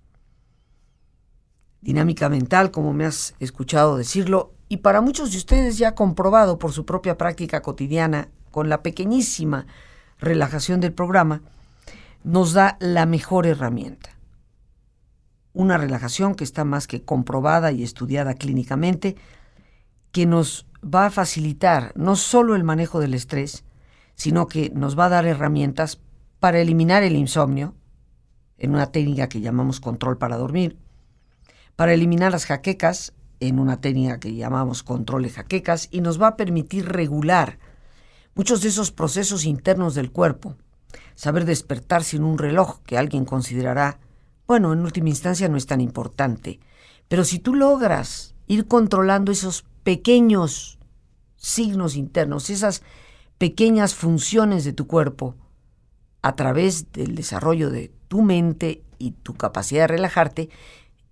Dinámica 1.82 2.27
mental, 2.27 2.72
como 2.72 2.91
me 2.94 3.06
has 3.06 3.34
escuchado 3.39 3.96
decirlo, 3.96 4.53
y 4.67 4.77
para 4.77 5.00
muchos 5.00 5.32
de 5.32 5.38
ustedes 5.38 5.77
ya 5.77 5.96
comprobado 5.96 6.60
por 6.60 6.74
su 6.74 6.86
propia 6.86 7.17
práctica 7.17 7.62
cotidiana 7.62 8.29
con 8.51 8.67
la 8.67 8.84
pequeñísima 8.84 9.67
relajación 10.20 10.82
del 10.82 10.94
programa, 10.94 11.41
nos 12.24 12.51
da 12.51 12.75
la 12.82 13.06
mejor 13.06 13.48
herramienta. 13.48 14.10
Una 15.53 15.77
relajación 15.77 16.36
que 16.36 16.44
está 16.44 16.65
más 16.65 16.88
que 16.88 17.03
comprobada 17.03 17.72
y 17.72 17.84
estudiada 17.84 18.34
clínicamente, 18.34 19.15
que 20.12 20.25
nos 20.25 20.67
va 20.84 21.06
a 21.06 21.12
facilitar 21.12 21.94
no 21.96 22.15
solo 22.17 22.56
el 22.56 22.65
manejo 22.65 23.00
del 23.00 23.13
estrés, 23.13 23.63
sino 24.18 24.48
que 24.48 24.72
nos 24.72 25.00
va 25.00 25.06
a 25.06 25.10
dar 25.10 25.26
herramientas 25.26 26.02
para 26.40 26.60
eliminar 26.60 27.04
el 27.04 27.16
insomnio, 27.16 27.76
en 28.58 28.74
una 28.74 28.92
técnica 28.92 29.30
que 29.30 29.40
llamamos 29.40 29.80
control 29.80 30.18
para 30.18 30.38
dormir, 30.38 30.78
para 31.76 31.94
eliminar 31.94 32.32
las 32.32 32.46
jaquecas, 32.46 33.14
en 33.40 33.60
una 33.60 33.80
técnica 33.80 34.20
que 34.20 34.34
llamamos 34.34 34.82
control 34.82 35.24
de 35.24 35.30
jaquecas, 35.30 35.88
y 35.92 36.02
nos 36.02 36.20
va 36.20 36.30
a 36.30 36.36
permitir 36.36 36.88
regular 36.88 37.60
muchos 38.34 38.62
de 38.62 38.70
esos 38.70 38.92
procesos 38.92 39.46
internos 39.46 39.94
del 39.94 40.12
cuerpo, 40.12 40.56
saber 41.14 41.46
despertar 41.46 42.04
sin 42.04 42.24
un 42.24 42.40
reloj 42.40 42.82
que 42.84 42.98
alguien 42.98 43.26
considerará, 43.26 44.00
bueno, 44.48 44.74
en 44.74 44.80
última 44.80 45.10
instancia 45.10 45.48
no 45.48 45.58
es 45.58 45.68
tan 45.68 45.82
importante, 45.82 46.60
pero 47.08 47.24
si 47.24 47.38
tú 47.38 47.54
logras 47.54 48.34
ir 48.48 48.68
controlando 48.68 49.32
esos 49.32 49.66
pequeños 49.84 50.80
signos 51.36 51.96
internos, 51.96 52.50
esas 52.50 52.82
pequeñas 53.38 53.94
funciones 53.94 54.63
de 54.63 54.74
tu 54.74 54.88
cuerpo, 54.88 55.36
a 56.22 56.36
través 56.36 56.91
del 56.91 57.15
desarrollo 57.15 57.70
de 57.70 57.91
tu 58.08 58.22
mente 58.22 58.84
y 58.98 59.12
tu 59.12 59.36
capacidad 59.36 59.84
de 59.84 59.88
relajarte, 59.88 60.50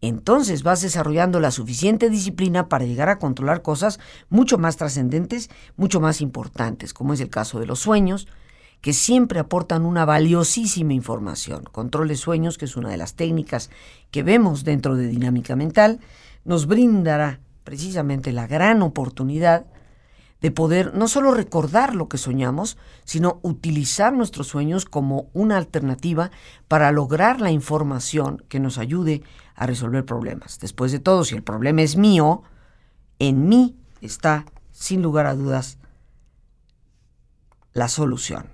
entonces 0.01 0.63
vas 0.63 0.81
desarrollando 0.81 1.39
la 1.39 1.51
suficiente 1.51 2.09
disciplina 2.09 2.69
para 2.69 2.85
llegar 2.85 3.09
a 3.09 3.17
controlar 3.17 3.61
cosas 3.61 3.99
mucho 4.29 4.57
más 4.57 4.77
trascendentes, 4.77 5.49
mucho 5.77 5.99
más 5.99 6.21
importantes, 6.21 6.93
como 6.93 7.13
es 7.13 7.21
el 7.21 7.29
caso 7.29 7.59
de 7.59 7.65
los 7.65 7.79
sueños, 7.79 8.27
que 8.81 8.93
siempre 8.93 9.39
aportan 9.39 9.85
una 9.85 10.05
valiosísima 10.05 10.93
información. 10.93 11.63
Control 11.63 12.07
de 12.07 12.17
sueños, 12.17 12.57
que 12.57 12.65
es 12.65 12.75
una 12.75 12.89
de 12.89 12.97
las 12.97 13.15
técnicas 13.15 13.69
que 14.11 14.21
vemos 14.21 14.63
dentro 14.63 14.95
de 14.95 15.07
dinámica 15.07 15.55
mental, 15.55 15.99
nos 16.43 16.67
brindará 16.67 17.39
precisamente 17.63 18.31
la 18.31 18.45
gran 18.45 18.83
oportunidad 18.83 19.65
de 20.45 20.51
poder 20.51 20.93
no 20.93 21.07
solo 21.07 21.33
recordar 21.33 21.95
lo 21.95 22.07
que 22.07 22.19
soñamos, 22.19 22.77
sino 23.03 23.39
utilizar 23.41 24.13
nuestros 24.13 24.45
sueños 24.45 24.85
como 24.85 25.27
una 25.33 25.57
alternativa 25.57 26.29
para 26.67 26.91
lograr 26.91 27.41
la 27.41 27.49
información 27.49 28.45
que 28.47 28.59
nos 28.59 28.77
ayude 28.77 29.23
a 29.55 29.65
resolver 29.65 30.05
problemas. 30.05 30.59
Después 30.59 30.91
de 30.91 30.99
todo, 30.99 31.23
si 31.23 31.33
el 31.33 31.41
problema 31.41 31.81
es 31.81 31.97
mío, 31.97 32.43
en 33.17 33.49
mí 33.49 33.75
está, 34.01 34.45
sin 34.71 35.01
lugar 35.01 35.25
a 35.25 35.33
dudas, 35.33 35.79
la 37.73 37.87
solución. 37.87 38.51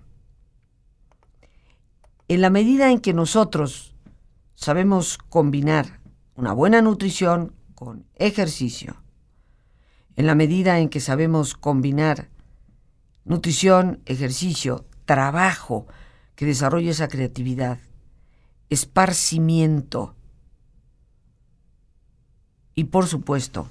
En 2.30 2.40
la 2.40 2.50
medida 2.50 2.90
en 2.90 3.02
que 3.02 3.14
nosotros 3.14 3.98
sabemos 4.56 5.18
combinar 5.18 6.00
una 6.36 6.54
buena 6.54 6.82
nutrición 6.82 7.54
con 7.76 8.06
ejercicio, 8.16 9.01
en 10.16 10.28
la 10.28 10.36
medida 10.36 10.80
en 10.80 10.90
que 10.90 11.00
sabemos 11.00 11.56
combinar 11.56 12.30
nutrición, 13.26 14.02
ejercicio, 14.06 14.86
trabajo 15.06 15.88
que 16.36 16.46
desarrolle 16.46 16.90
esa 16.90 17.08
creatividad, 17.08 17.80
esparcimiento 18.70 20.16
y 22.74 22.86
por 22.86 23.08
supuesto 23.08 23.70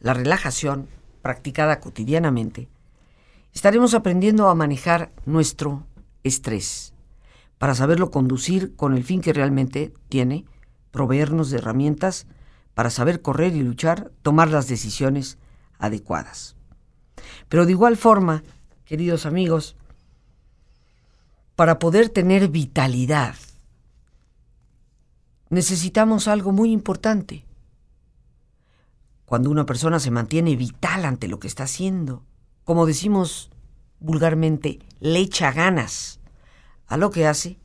la 0.00 0.14
relajación 0.14 0.88
practicada 1.22 1.80
cotidianamente, 1.80 2.68
estaremos 3.54 3.94
aprendiendo 3.94 4.48
a 4.48 4.54
manejar 4.54 5.12
nuestro 5.24 5.86
estrés 6.24 6.92
para 7.58 7.74
saberlo 7.74 8.10
conducir 8.10 8.76
con 8.76 8.94
el 8.94 9.04
fin 9.04 9.22
que 9.22 9.32
realmente 9.32 9.94
tiene, 10.08 10.44
proveernos 10.90 11.50
de 11.50 11.58
herramientas 11.58 12.26
para 12.74 12.90
saber 12.90 13.22
correr 13.22 13.54
y 13.56 13.62
luchar, 13.62 14.10
tomar 14.22 14.50
las 14.50 14.68
decisiones 14.68 15.38
adecuadas. 15.84 16.56
Pero 17.48 17.66
de 17.66 17.72
igual 17.72 17.96
forma, 17.96 18.42
queridos 18.84 19.26
amigos, 19.26 19.76
para 21.56 21.78
poder 21.78 22.08
tener 22.08 22.48
vitalidad, 22.48 23.36
necesitamos 25.50 26.28
algo 26.28 26.52
muy 26.52 26.72
importante. 26.72 27.44
Cuando 29.24 29.50
una 29.50 29.64
persona 29.64 30.00
se 30.00 30.10
mantiene 30.10 30.56
vital 30.56 31.04
ante 31.04 31.28
lo 31.28 31.38
que 31.38 31.48
está 31.48 31.64
haciendo, 31.64 32.24
como 32.64 32.86
decimos 32.86 33.50
vulgarmente, 34.00 34.80
le 35.00 35.20
echa 35.20 35.52
ganas 35.52 36.20
a 36.86 36.96
lo 36.96 37.10
que 37.10 37.26
hace, 37.26 37.58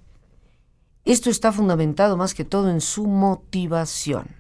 esto 1.06 1.30
está 1.30 1.52
fundamentado 1.52 2.18
más 2.18 2.34
que 2.34 2.46
todo 2.46 2.70
en 2.70 2.82
su 2.82 3.08
motivación. 3.08 4.39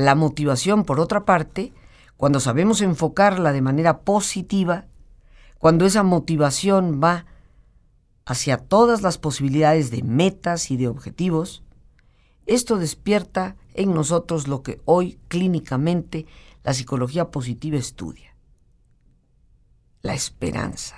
La 0.00 0.14
motivación, 0.14 0.84
por 0.84 0.98
otra 0.98 1.26
parte, 1.26 1.74
cuando 2.16 2.40
sabemos 2.40 2.80
enfocarla 2.80 3.52
de 3.52 3.60
manera 3.60 4.00
positiva, 4.00 4.86
cuando 5.58 5.84
esa 5.84 6.02
motivación 6.02 7.02
va 7.04 7.26
hacia 8.24 8.56
todas 8.56 9.02
las 9.02 9.18
posibilidades 9.18 9.90
de 9.90 10.02
metas 10.02 10.70
y 10.70 10.78
de 10.78 10.88
objetivos, 10.88 11.64
esto 12.46 12.78
despierta 12.78 13.56
en 13.74 13.92
nosotros 13.92 14.48
lo 14.48 14.62
que 14.62 14.80
hoy 14.86 15.18
clínicamente 15.28 16.24
la 16.64 16.72
psicología 16.72 17.30
positiva 17.30 17.76
estudia, 17.76 18.34
la 20.00 20.14
esperanza. 20.14 20.96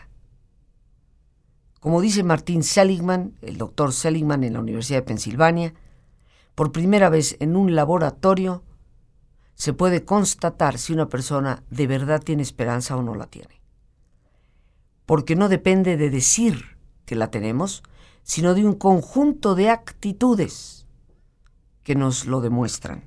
Como 1.81 2.01
dice 2.01 2.23
Martín 2.23 2.63
Seligman, 2.63 3.35
el 3.43 3.59
doctor 3.59 3.93
Seligman 3.93 4.45
en 4.45 4.53
la 4.53 4.61
Universidad 4.61 5.01
de 5.01 5.07
Pensilvania, 5.07 5.75
por 6.55 6.71
primera 6.71 7.09
vez 7.09 7.37
en 7.41 7.57
un 7.57 7.75
laboratorio 7.75 8.63
se 9.63 9.73
puede 9.73 10.05
constatar 10.05 10.77
si 10.77 10.93
una 10.93 11.09
persona 11.09 11.63
de 11.71 11.87
verdad 11.87 12.21
tiene 12.21 12.43
esperanza 12.43 12.97
o 12.97 13.03
no 13.05 13.15
la 13.15 13.29
tiene. 13.29 13.63
Porque 15.07 15.37
no 15.37 15.49
depende 15.49 15.97
de 15.97 16.11
decir 16.11 16.77
que 17.07 17.15
la 17.15 17.31
tenemos, 17.31 17.85
sino 18.25 18.55
de 18.55 18.67
un 18.67 18.75
conjunto 18.75 19.55
de 19.55 19.71
actitudes 19.71 20.89
que 21.85 21.95
nos 21.95 22.27
lo 22.27 22.41
demuestran. 22.41 23.05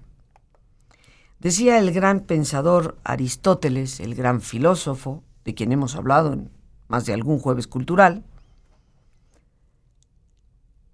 Decía 1.39 1.77
el 1.77 1.91
gran 1.91 2.21
pensador 2.21 2.97
Aristóteles, 3.03 3.99
el 3.99 4.15
gran 4.15 4.39
filósofo, 4.39 5.25
de 5.43 5.55
quien 5.55 5.73
hemos 5.73 5.97
hablado 5.97 6.31
en 6.31 6.51
más 6.87 7.05
de 7.05 7.11
algún 7.11 7.39
jueves 7.39 7.67
cultural, 7.67 8.23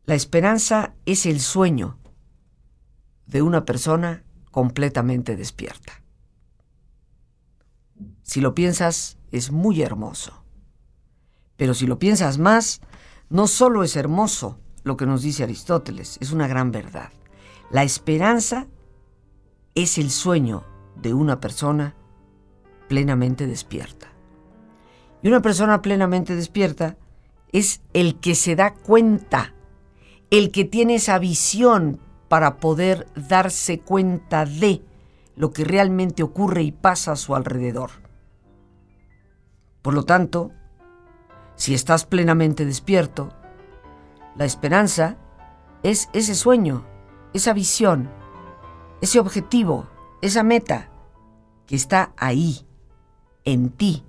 la 0.06 0.16
esperanza 0.16 0.96
es 1.06 1.28
el 1.28 1.40
sueño 1.40 2.00
de 3.28 3.44
una 3.44 3.64
persona 3.64 4.24
completamente 4.52 5.36
despierta. 5.36 6.02
Si 8.22 8.42
lo 8.42 8.54
piensas, 8.54 9.18
es 9.32 9.52
muy 9.52 9.82
hermoso. 9.82 10.44
Pero 11.58 11.74
si 11.74 11.88
lo 11.88 12.00
piensas 12.00 12.38
más, 12.38 12.82
no 13.30 13.48
solo 13.48 13.84
es 13.84 13.96
hermoso 13.96 14.60
lo 14.84 14.98
que 14.98 15.06
nos 15.06 15.22
dice 15.22 15.44
Aristóteles, 15.44 16.18
es 16.22 16.32
una 16.32 16.48
gran 16.48 16.72
verdad. 16.72 17.12
La 17.70 17.84
esperanza 17.84 18.68
es 19.76 19.98
el 19.98 20.12
sueño 20.12 20.64
de 21.02 21.14
una 21.14 21.40
persona 21.40 21.96
plenamente 22.88 23.48
despierta. 23.48 24.08
Y 25.22 25.28
una 25.28 25.42
persona 25.42 25.82
plenamente 25.82 26.36
despierta 26.36 26.98
es 27.52 27.82
el 27.94 28.20
que 28.20 28.36
se 28.36 28.56
da 28.56 28.74
cuenta, 28.74 29.54
el 30.30 30.52
que 30.52 30.66
tiene 30.66 30.96
esa 30.96 31.20
visión 31.20 32.00
para 32.32 32.62
poder 32.62 33.08
darse 33.14 33.82
cuenta 33.82 34.46
de 34.46 34.86
lo 35.36 35.52
que 35.52 35.66
realmente 35.66 36.24
ocurre 36.24 36.64
y 36.64 36.72
pasa 36.72 37.12
a 37.12 37.16
su 37.18 37.36
alrededor. 37.36 37.92
Por 39.82 39.94
lo 39.94 40.06
tanto, 40.06 40.54
si 41.56 41.74
estás 41.74 42.06
plenamente 42.06 42.64
despierto, 42.64 43.34
la 44.38 44.46
esperanza 44.46 45.18
es 45.84 46.08
ese 46.14 46.34
sueño, 46.34 46.86
esa 47.34 47.52
visión, 47.52 48.10
ese 49.02 49.20
objetivo, 49.20 49.90
esa 50.22 50.42
meta 50.42 50.90
que 51.68 51.76
está 51.76 52.14
ahí, 52.16 52.66
en 53.44 53.72
ti. 53.72 54.06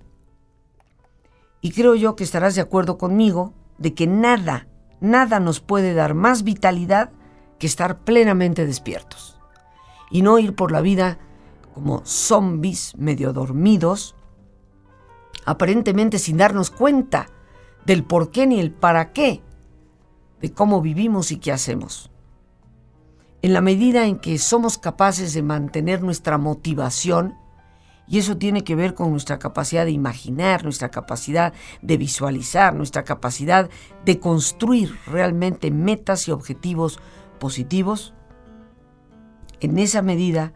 Y 1.61 1.73
creo 1.73 1.97
yo 1.97 2.15
que 2.15 2.23
estarás 2.23 2.55
de 2.55 2.61
acuerdo 2.61 2.99
conmigo 2.99 3.53
de 3.79 3.95
que 3.95 4.07
nada, 4.07 4.69
nada 5.01 5.41
nos 5.41 5.59
puede 5.59 5.93
dar 5.93 6.15
más 6.15 6.45
vitalidad 6.45 7.11
que 7.63 7.69
estar 7.69 8.01
plenamente 8.01 8.67
despiertos 8.67 9.39
y 10.11 10.23
no 10.23 10.41
ir 10.41 10.57
por 10.57 10.73
la 10.73 10.81
vida 10.81 11.21
como 11.73 12.05
zombies 12.05 12.97
medio 12.97 13.33
dormidos, 13.33 14.17
aparentemente 15.45 16.19
sin 16.19 16.39
darnos 16.39 16.73
cuenta 16.73 17.29
del 17.87 18.03
por 18.03 18.33
qué 18.33 18.49
ni 18.49 18.59
el 18.59 18.73
para 18.73 19.13
qué 19.13 19.43
de 20.41 20.53
cómo 20.53 20.81
vivimos 20.81 21.31
y 21.31 21.37
qué 21.37 21.53
hacemos. 21.53 22.11
En 23.43 23.53
la 23.53 23.61
medida 23.61 24.07
en 24.07 24.19
que 24.19 24.39
somos 24.39 24.77
capaces 24.77 25.33
de 25.33 25.45
mantener 25.45 26.03
nuestra 26.03 26.39
motivación 26.39 27.37
Y 28.09 28.19
eso 28.19 28.37
tiene 28.37 28.65
que 28.65 28.75
ver 28.75 28.95
con 28.95 29.13
nuestra 29.13 29.39
capacidad 29.39 29.85
de 29.85 29.93
imaginar, 29.93 30.65
nuestra 30.65 30.91
capacidad 30.91 31.53
de 31.81 31.97
visualizar, 31.97 32.75
nuestra 32.75 33.05
capacidad 33.05 33.71
de 34.05 34.19
construir 34.19 34.99
realmente 35.07 35.71
metas 35.71 36.27
y 36.27 36.33
objetivos 36.33 36.99
positivos. 37.43 38.15
En 39.59 39.77
esa 39.81 40.01
medida 40.01 40.53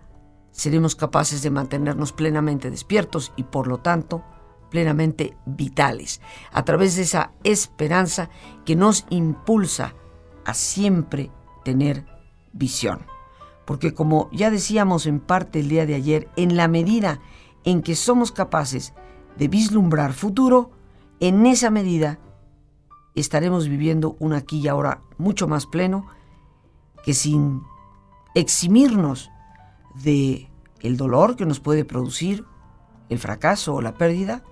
seremos 0.52 0.94
capaces 0.94 1.42
de 1.42 1.50
mantenernos 1.50 2.12
plenamente 2.12 2.70
despiertos 2.70 3.32
y 3.34 3.42
por 3.42 3.66
lo 3.66 3.78
tanto 3.78 4.22
plenamente 4.70 5.36
vitales, 5.46 6.20
a 6.52 6.64
través 6.64 6.94
de 6.94 7.02
esa 7.02 7.32
esperanza 7.42 8.30
que 8.64 8.76
nos 8.76 9.04
impulsa 9.10 9.94
a 10.44 10.54
siempre 10.54 11.32
tener 11.64 12.06
visión. 12.52 13.00
Porque 13.64 13.92
como 13.92 14.30
ya 14.30 14.52
decíamos 14.52 15.06
en 15.06 15.18
parte 15.18 15.58
el 15.58 15.68
día 15.68 15.86
de 15.86 15.96
ayer, 15.96 16.28
en 16.36 16.56
la 16.56 16.68
medida 16.68 17.18
en 17.64 17.82
que 17.82 17.96
somos 17.96 18.30
capaces 18.30 18.94
de 19.36 19.48
vislumbrar 19.48 20.12
futuro, 20.12 20.70
en 21.18 21.46
esa 21.46 21.68
medida 21.68 22.20
estaremos 23.16 23.66
viviendo 23.68 24.16
un 24.20 24.34
aquí 24.34 24.60
y 24.60 24.68
ahora 24.68 25.02
mucho 25.18 25.48
más 25.48 25.66
pleno 25.66 26.06
que 27.06 27.14
sin 27.14 27.62
eximirnos 28.34 29.30
de 29.94 30.50
el 30.80 30.96
dolor 30.96 31.36
que 31.36 31.46
nos 31.46 31.60
puede 31.60 31.84
producir 31.84 32.44
el 33.08 33.20
fracaso 33.20 33.76
o 33.76 33.80
la 33.80 33.94
pérdida, 33.94 34.42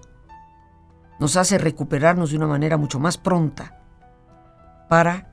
nos 1.18 1.36
hace 1.36 1.58
recuperarnos 1.58 2.30
de 2.30 2.36
una 2.36 2.46
manera 2.46 2.76
mucho 2.76 3.00
más 3.00 3.18
pronta 3.18 3.82
para 4.88 5.32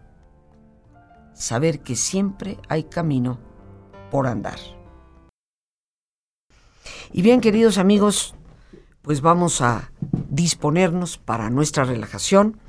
saber 1.35 1.81
que 1.81 1.95
siempre 1.95 2.57
hay 2.67 2.85
camino 2.85 3.37
por 4.09 4.25
andar. 4.25 4.57
Y 7.13 7.21
bien, 7.21 7.39
queridos 7.39 7.77
amigos, 7.77 8.33
pues 9.03 9.21
vamos 9.21 9.61
a 9.61 9.91
disponernos 10.29 11.19
para 11.19 11.51
nuestra 11.51 11.83
relajación. 11.83 12.59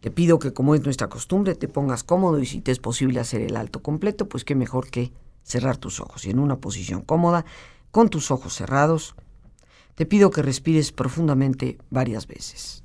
Te 0.00 0.10
pido 0.10 0.38
que 0.38 0.52
como 0.52 0.74
es 0.74 0.84
nuestra 0.84 1.08
costumbre 1.08 1.54
te 1.54 1.68
pongas 1.68 2.04
cómodo 2.04 2.38
y 2.38 2.46
si 2.46 2.60
te 2.60 2.72
es 2.72 2.78
posible 2.78 3.20
hacer 3.20 3.40
el 3.40 3.56
alto 3.56 3.82
completo, 3.82 4.28
pues 4.28 4.44
qué 4.44 4.54
mejor 4.54 4.90
que 4.90 5.12
cerrar 5.42 5.76
tus 5.76 6.00
ojos 6.00 6.24
y 6.26 6.30
en 6.30 6.38
una 6.38 6.56
posición 6.56 7.02
cómoda, 7.02 7.44
con 7.90 8.10
tus 8.10 8.30
ojos 8.30 8.54
cerrados, 8.54 9.14
te 9.94 10.04
pido 10.04 10.30
que 10.30 10.42
respires 10.42 10.92
profundamente 10.92 11.78
varias 11.88 12.26
veces. 12.26 12.84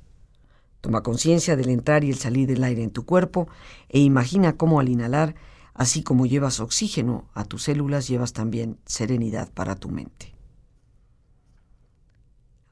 Toma 0.80 1.02
conciencia 1.02 1.54
del 1.54 1.68
entrar 1.68 2.02
y 2.02 2.10
el 2.10 2.16
salir 2.16 2.48
del 2.48 2.64
aire 2.64 2.82
en 2.82 2.90
tu 2.90 3.04
cuerpo 3.04 3.46
e 3.88 4.00
imagina 4.00 4.56
cómo 4.56 4.80
al 4.80 4.88
inhalar, 4.88 5.34
así 5.74 6.02
como 6.02 6.26
llevas 6.26 6.60
oxígeno 6.60 7.28
a 7.34 7.44
tus 7.44 7.64
células, 7.64 8.08
llevas 8.08 8.32
también 8.32 8.78
serenidad 8.86 9.52
para 9.52 9.76
tu 9.76 9.90
mente. 9.90 10.34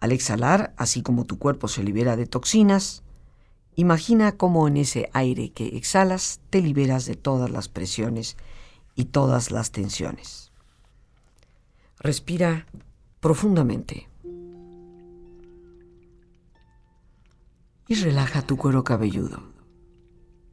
Al 0.01 0.13
exhalar, 0.13 0.73
así 0.77 1.03
como 1.03 1.27
tu 1.27 1.39
cuerpo 1.39 1.69
se 1.69 1.85
libera 1.85 2.17
de 2.17 2.27
toxinas, 2.27 3.03
imagina 3.81 4.37
cómo 4.37 4.69
en 4.69 4.77
ese 4.77 5.11
aire 5.13 5.51
que 5.53 5.77
exhalas 5.77 6.41
te 6.51 6.61
liberas 6.61 7.07
de 7.07 7.17
todas 7.17 7.51
las 7.51 7.69
presiones 7.69 8.37
y 8.95 9.07
todas 9.07 9.51
las 9.51 9.73
tensiones. 9.73 10.53
Respira 11.99 12.67
profundamente 13.21 14.09
y 17.89 17.95
relaja 17.95 18.43
tu 18.43 18.57
cuero 18.57 18.85
cabelludo, 18.85 19.43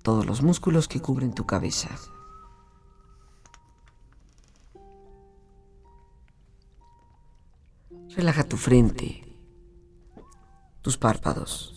todos 0.02 0.26
los 0.26 0.42
músculos 0.42 0.88
que 0.88 1.02
cubren 1.02 1.34
tu 1.34 1.46
cabeza. 1.46 1.90
Relaja 8.16 8.44
tu 8.44 8.58
frente, 8.58 9.24
tus 10.82 10.98
párpados, 10.98 11.77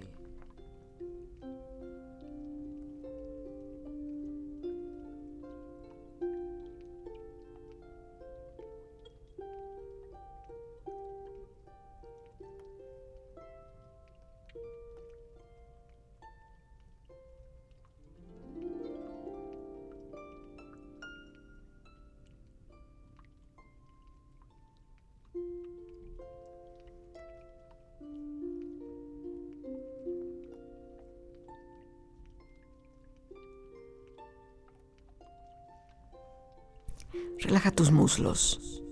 Relaja 37.41 37.71
tus 37.71 37.91
muslos, 37.91 38.83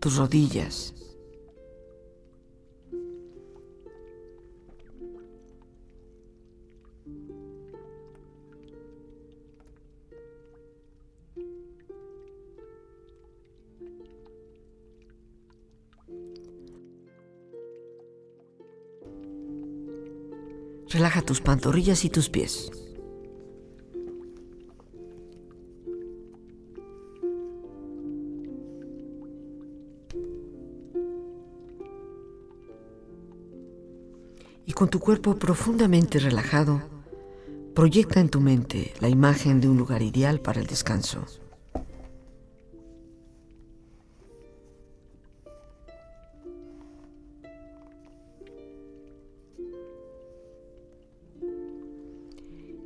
tus 0.00 0.16
rodillas. 0.16 0.94
Relaja 20.88 21.20
tus 21.20 21.42
pantorrillas 21.42 22.06
y 22.06 22.10
tus 22.10 22.30
pies. 22.30 22.87
Con 34.78 34.88
tu 34.88 35.00
cuerpo 35.00 35.34
profundamente 35.34 36.20
relajado, 36.20 36.80
proyecta 37.74 38.20
en 38.20 38.28
tu 38.28 38.40
mente 38.40 38.94
la 39.00 39.08
imagen 39.08 39.60
de 39.60 39.68
un 39.68 39.76
lugar 39.76 40.02
ideal 40.02 40.38
para 40.38 40.60
el 40.60 40.68
descanso. 40.68 41.26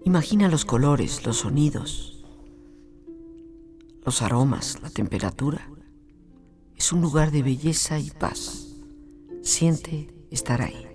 Imagina 0.07 0.49
los 0.49 0.65
colores, 0.65 1.27
los 1.27 1.41
sonidos, 1.41 2.25
los 4.03 4.23
aromas, 4.23 4.81
la 4.81 4.89
temperatura. 4.89 5.69
Es 6.75 6.91
un 6.91 7.03
lugar 7.03 7.31
de 7.33 7.43
belleza 7.43 7.99
y 7.99 8.09
paz. 8.09 8.79
Siente 9.43 10.09
estar 10.31 10.63
ahí. 10.63 10.92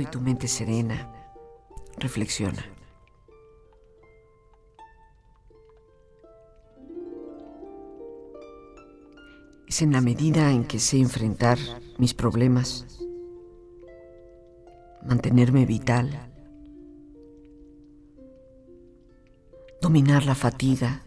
Y 0.00 0.06
tu 0.06 0.20
mente 0.20 0.48
serena, 0.48 1.12
reflexiona. 1.96 2.64
Es 9.68 9.80
en 9.82 9.92
la 9.92 10.00
medida 10.00 10.50
en 10.50 10.64
que 10.64 10.80
sé 10.80 10.98
enfrentar 10.98 11.56
mis 11.98 12.14
problemas, 12.14 12.98
mantenerme 15.06 15.64
vital, 15.66 16.10
dominar 19.80 20.24
la 20.24 20.34
fatiga, 20.34 21.00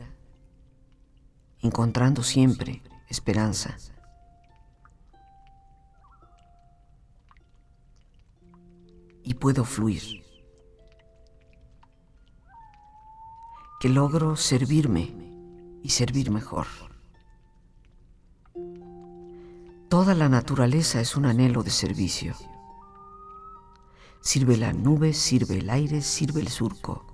encontrando 1.61 2.23
siempre 2.23 2.81
esperanza. 3.09 3.77
Puedo 9.43 9.65
fluir. 9.65 10.23
Que 13.81 13.89
logro 13.89 14.37
servirme 14.37 15.13
y 15.83 15.89
servir 15.89 16.31
mejor. 16.31 16.65
Toda 19.89 20.15
la 20.15 20.29
naturaleza 20.29 21.01
es 21.01 21.17
un 21.17 21.25
anhelo 21.25 21.61
de 21.61 21.71
servicio. 21.71 22.35
Sirve 24.21 24.55
la 24.55 24.71
nube, 24.71 25.11
sirve 25.11 25.57
el 25.57 25.69
aire, 25.69 26.01
sirve 26.01 26.39
el 26.39 26.47
surco. 26.47 27.05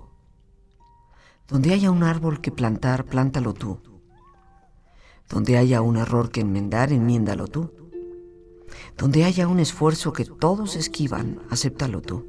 Donde 1.48 1.72
haya 1.72 1.90
un 1.90 2.04
árbol 2.04 2.40
que 2.40 2.52
plantar, 2.52 3.06
plántalo 3.06 3.54
tú. 3.54 3.80
Donde 5.28 5.58
haya 5.58 5.82
un 5.82 5.96
error 5.96 6.30
que 6.30 6.42
enmendar, 6.42 6.92
enmiéndalo 6.92 7.48
tú. 7.48 7.89
Donde 8.96 9.24
haya 9.24 9.48
un 9.48 9.60
esfuerzo 9.60 10.12
que 10.12 10.24
todos 10.24 10.76
esquivan, 10.76 11.40
acéptalo 11.50 12.02
tú. 12.02 12.26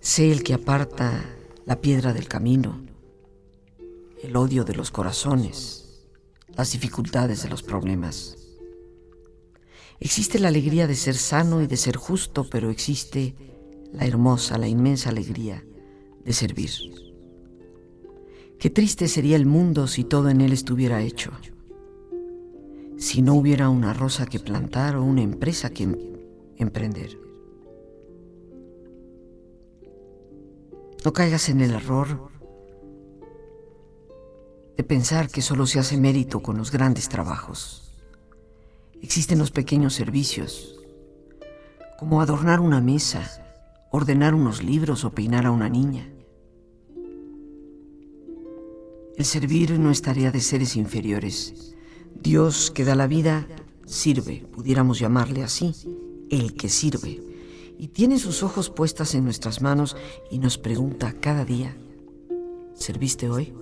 Sé 0.00 0.32
el 0.32 0.42
que 0.42 0.54
aparta 0.54 1.24
la 1.66 1.80
piedra 1.80 2.12
del 2.12 2.28
camino, 2.28 2.84
el 4.22 4.36
odio 4.36 4.64
de 4.64 4.74
los 4.74 4.90
corazones, 4.90 6.06
las 6.56 6.72
dificultades 6.72 7.42
de 7.42 7.48
los 7.48 7.62
problemas. 7.62 8.36
Existe 10.00 10.38
la 10.38 10.48
alegría 10.48 10.86
de 10.86 10.94
ser 10.94 11.14
sano 11.14 11.62
y 11.62 11.66
de 11.66 11.76
ser 11.76 11.96
justo, 11.96 12.48
pero 12.50 12.70
existe 12.70 13.34
la 13.92 14.06
hermosa, 14.06 14.58
la 14.58 14.68
inmensa 14.68 15.10
alegría 15.10 15.64
de 16.24 16.32
servir. 16.32 16.70
Qué 18.58 18.70
triste 18.70 19.08
sería 19.08 19.36
el 19.36 19.46
mundo 19.46 19.86
si 19.86 20.04
todo 20.04 20.30
en 20.30 20.40
él 20.40 20.52
estuviera 20.52 21.02
hecho. 21.02 21.32
Si 22.96 23.22
no 23.22 23.34
hubiera 23.34 23.68
una 23.68 23.92
rosa 23.92 24.26
que 24.26 24.38
plantar 24.38 24.96
o 24.96 25.04
una 25.04 25.22
empresa 25.22 25.70
que 25.70 25.84
em-, 25.84 25.98
emprender. 26.56 27.18
No 31.04 31.12
caigas 31.12 31.48
en 31.48 31.60
el 31.60 31.72
error 31.72 32.30
de 34.76 34.84
pensar 34.84 35.28
que 35.28 35.42
solo 35.42 35.66
se 35.66 35.78
hace 35.78 35.96
mérito 35.96 36.40
con 36.40 36.56
los 36.56 36.70
grandes 36.70 37.08
trabajos. 37.08 37.92
Existen 39.02 39.38
los 39.38 39.50
pequeños 39.50 39.92
servicios, 39.92 40.76
como 41.98 42.22
adornar 42.22 42.60
una 42.60 42.80
mesa, 42.80 43.44
ordenar 43.90 44.34
unos 44.34 44.62
libros 44.62 45.04
o 45.04 45.10
peinar 45.10 45.46
a 45.46 45.50
una 45.50 45.68
niña. 45.68 46.10
El 49.16 49.24
servir 49.24 49.78
no 49.78 49.90
es 49.90 50.02
tarea 50.02 50.32
de 50.32 50.40
seres 50.40 50.74
inferiores. 50.74 51.73
Dios 52.24 52.70
que 52.70 52.86
da 52.86 52.94
la 52.94 53.06
vida 53.06 53.46
sirve, 53.84 54.46
pudiéramos 54.50 54.98
llamarle 54.98 55.42
así, 55.42 55.74
el 56.30 56.54
que 56.54 56.70
sirve. 56.70 57.20
Y 57.78 57.88
tiene 57.88 58.18
sus 58.18 58.42
ojos 58.42 58.70
puestas 58.70 59.14
en 59.14 59.24
nuestras 59.24 59.60
manos 59.60 59.94
y 60.30 60.38
nos 60.38 60.56
pregunta 60.56 61.12
cada 61.20 61.44
día, 61.44 61.76
¿serviste 62.72 63.28
hoy? 63.28 63.52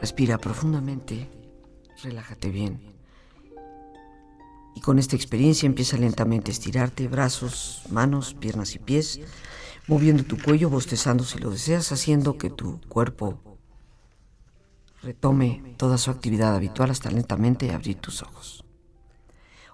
Respira 0.00 0.38
profundamente, 0.38 1.28
relájate 2.04 2.50
bien. 2.50 2.78
Y 4.76 4.80
con 4.80 5.00
esta 5.00 5.16
experiencia 5.16 5.66
empieza 5.66 5.96
lentamente 5.96 6.52
a 6.52 6.54
estirarte 6.54 7.08
brazos, 7.08 7.82
manos, 7.90 8.32
piernas 8.34 8.76
y 8.76 8.78
pies, 8.78 9.20
moviendo 9.90 10.22
tu 10.22 10.40
cuello, 10.40 10.70
bostezando 10.70 11.24
si 11.24 11.40
lo 11.40 11.50
deseas, 11.50 11.90
haciendo 11.90 12.38
que 12.38 12.48
tu 12.48 12.80
cuerpo 12.88 13.40
retome 15.02 15.74
toda 15.76 15.98
su 15.98 16.12
actividad 16.12 16.54
habitual 16.54 16.90
hasta 16.90 17.10
lentamente 17.10 17.72
abrir 17.72 17.96
tus 17.96 18.22
ojos. 18.22 18.64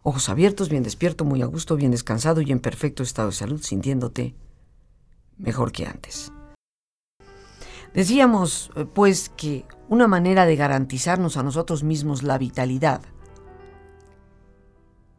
Ojos 0.03 0.31
abiertos, 0.31 0.71
bien 0.71 0.83
despierto, 0.83 1.27
muy 1.27 1.43
a 1.43 1.47
gusto, 1.47 1.77
bien 1.77 1.91
descansado 1.91 2.41
y 2.41 2.51
en 2.51 2.61
perfecto 2.61 3.03
estado 3.03 3.29
de 3.29 3.35
salud, 3.35 3.61
sintiéndote 3.61 4.35
mejor 5.37 5.71
que 5.71 5.85
antes. 5.85 6.33
Decíamos, 7.93 8.71
eh, 8.75 8.87
pues, 8.87 9.29
que 9.37 9.67
una 9.91 10.09
manera 10.09 10.47
de 10.47 10.57
garantizarnos 10.57 11.37
a 11.37 11.43
nosotros 11.43 11.83
mismos 11.83 12.23
la 12.23 12.39
vitalidad 12.39 13.03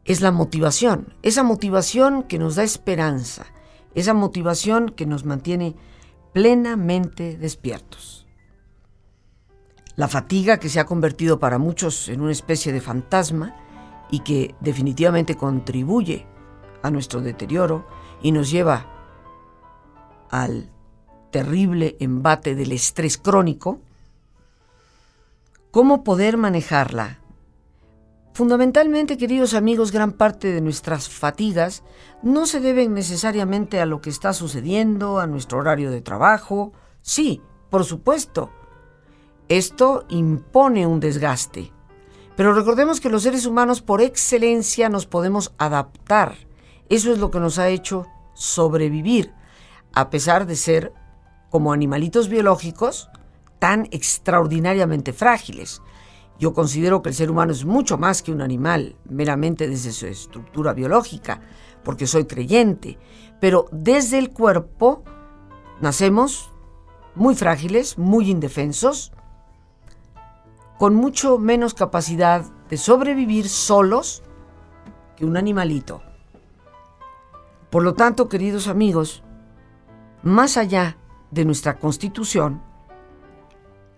es 0.04 0.22
la 0.22 0.32
motivación, 0.32 1.14
esa 1.22 1.44
motivación 1.44 2.24
que 2.24 2.40
nos 2.40 2.56
da 2.56 2.64
esperanza, 2.64 3.46
esa 3.98 4.14
motivación 4.14 4.90
que 4.90 5.06
nos 5.06 5.24
mantiene 5.24 5.74
plenamente 6.32 7.36
despiertos. 7.36 8.26
La 9.96 10.08
fatiga 10.08 10.58
que 10.58 10.68
se 10.68 10.78
ha 10.78 10.86
convertido 10.86 11.38
para 11.38 11.58
muchos 11.58 12.08
en 12.08 12.20
una 12.20 12.32
especie 12.32 12.72
de 12.72 12.80
fantasma 12.80 13.56
y 14.10 14.20
que 14.20 14.54
definitivamente 14.60 15.36
contribuye 15.36 16.26
a 16.82 16.90
nuestro 16.90 17.20
deterioro 17.20 17.86
y 18.22 18.32
nos 18.32 18.50
lleva 18.50 18.86
al 20.30 20.70
terrible 21.30 21.96
embate 22.00 22.54
del 22.54 22.72
estrés 22.72 23.18
crónico, 23.18 23.80
¿cómo 25.70 26.04
poder 26.04 26.36
manejarla? 26.36 27.17
Fundamentalmente, 28.38 29.18
queridos 29.18 29.52
amigos, 29.52 29.90
gran 29.90 30.12
parte 30.12 30.52
de 30.52 30.60
nuestras 30.60 31.08
fatigas 31.08 31.82
no 32.22 32.46
se 32.46 32.60
deben 32.60 32.94
necesariamente 32.94 33.80
a 33.80 33.84
lo 33.84 34.00
que 34.00 34.10
está 34.10 34.32
sucediendo, 34.32 35.18
a 35.18 35.26
nuestro 35.26 35.58
horario 35.58 35.90
de 35.90 36.02
trabajo. 36.02 36.72
Sí, 37.02 37.42
por 37.68 37.84
supuesto. 37.84 38.52
Esto 39.48 40.04
impone 40.08 40.86
un 40.86 41.00
desgaste. 41.00 41.72
Pero 42.36 42.54
recordemos 42.54 43.00
que 43.00 43.10
los 43.10 43.24
seres 43.24 43.44
humanos 43.44 43.82
por 43.82 44.00
excelencia 44.00 44.88
nos 44.88 45.04
podemos 45.06 45.52
adaptar. 45.58 46.36
Eso 46.88 47.12
es 47.12 47.18
lo 47.18 47.32
que 47.32 47.40
nos 47.40 47.58
ha 47.58 47.70
hecho 47.70 48.06
sobrevivir, 48.34 49.32
a 49.92 50.10
pesar 50.10 50.46
de 50.46 50.54
ser 50.54 50.92
como 51.50 51.72
animalitos 51.72 52.28
biológicos 52.28 53.10
tan 53.58 53.88
extraordinariamente 53.90 55.12
frágiles. 55.12 55.82
Yo 56.38 56.52
considero 56.52 57.02
que 57.02 57.08
el 57.08 57.14
ser 57.14 57.30
humano 57.30 57.52
es 57.52 57.64
mucho 57.64 57.98
más 57.98 58.22
que 58.22 58.30
un 58.30 58.40
animal, 58.40 58.96
meramente 59.08 59.68
desde 59.68 59.92
su 59.92 60.06
estructura 60.06 60.72
biológica, 60.72 61.40
porque 61.82 62.06
soy 62.06 62.26
creyente, 62.26 62.98
pero 63.40 63.66
desde 63.72 64.18
el 64.18 64.30
cuerpo 64.30 65.02
nacemos 65.80 66.52
muy 67.16 67.34
frágiles, 67.34 67.98
muy 67.98 68.30
indefensos, 68.30 69.12
con 70.78 70.94
mucho 70.94 71.38
menos 71.38 71.74
capacidad 71.74 72.44
de 72.70 72.76
sobrevivir 72.76 73.48
solos 73.48 74.22
que 75.16 75.24
un 75.24 75.36
animalito. 75.36 76.02
Por 77.70 77.82
lo 77.82 77.94
tanto, 77.94 78.28
queridos 78.28 78.68
amigos, 78.68 79.24
más 80.22 80.56
allá 80.56 80.96
de 81.32 81.44
nuestra 81.44 81.78
constitución, 81.78 82.62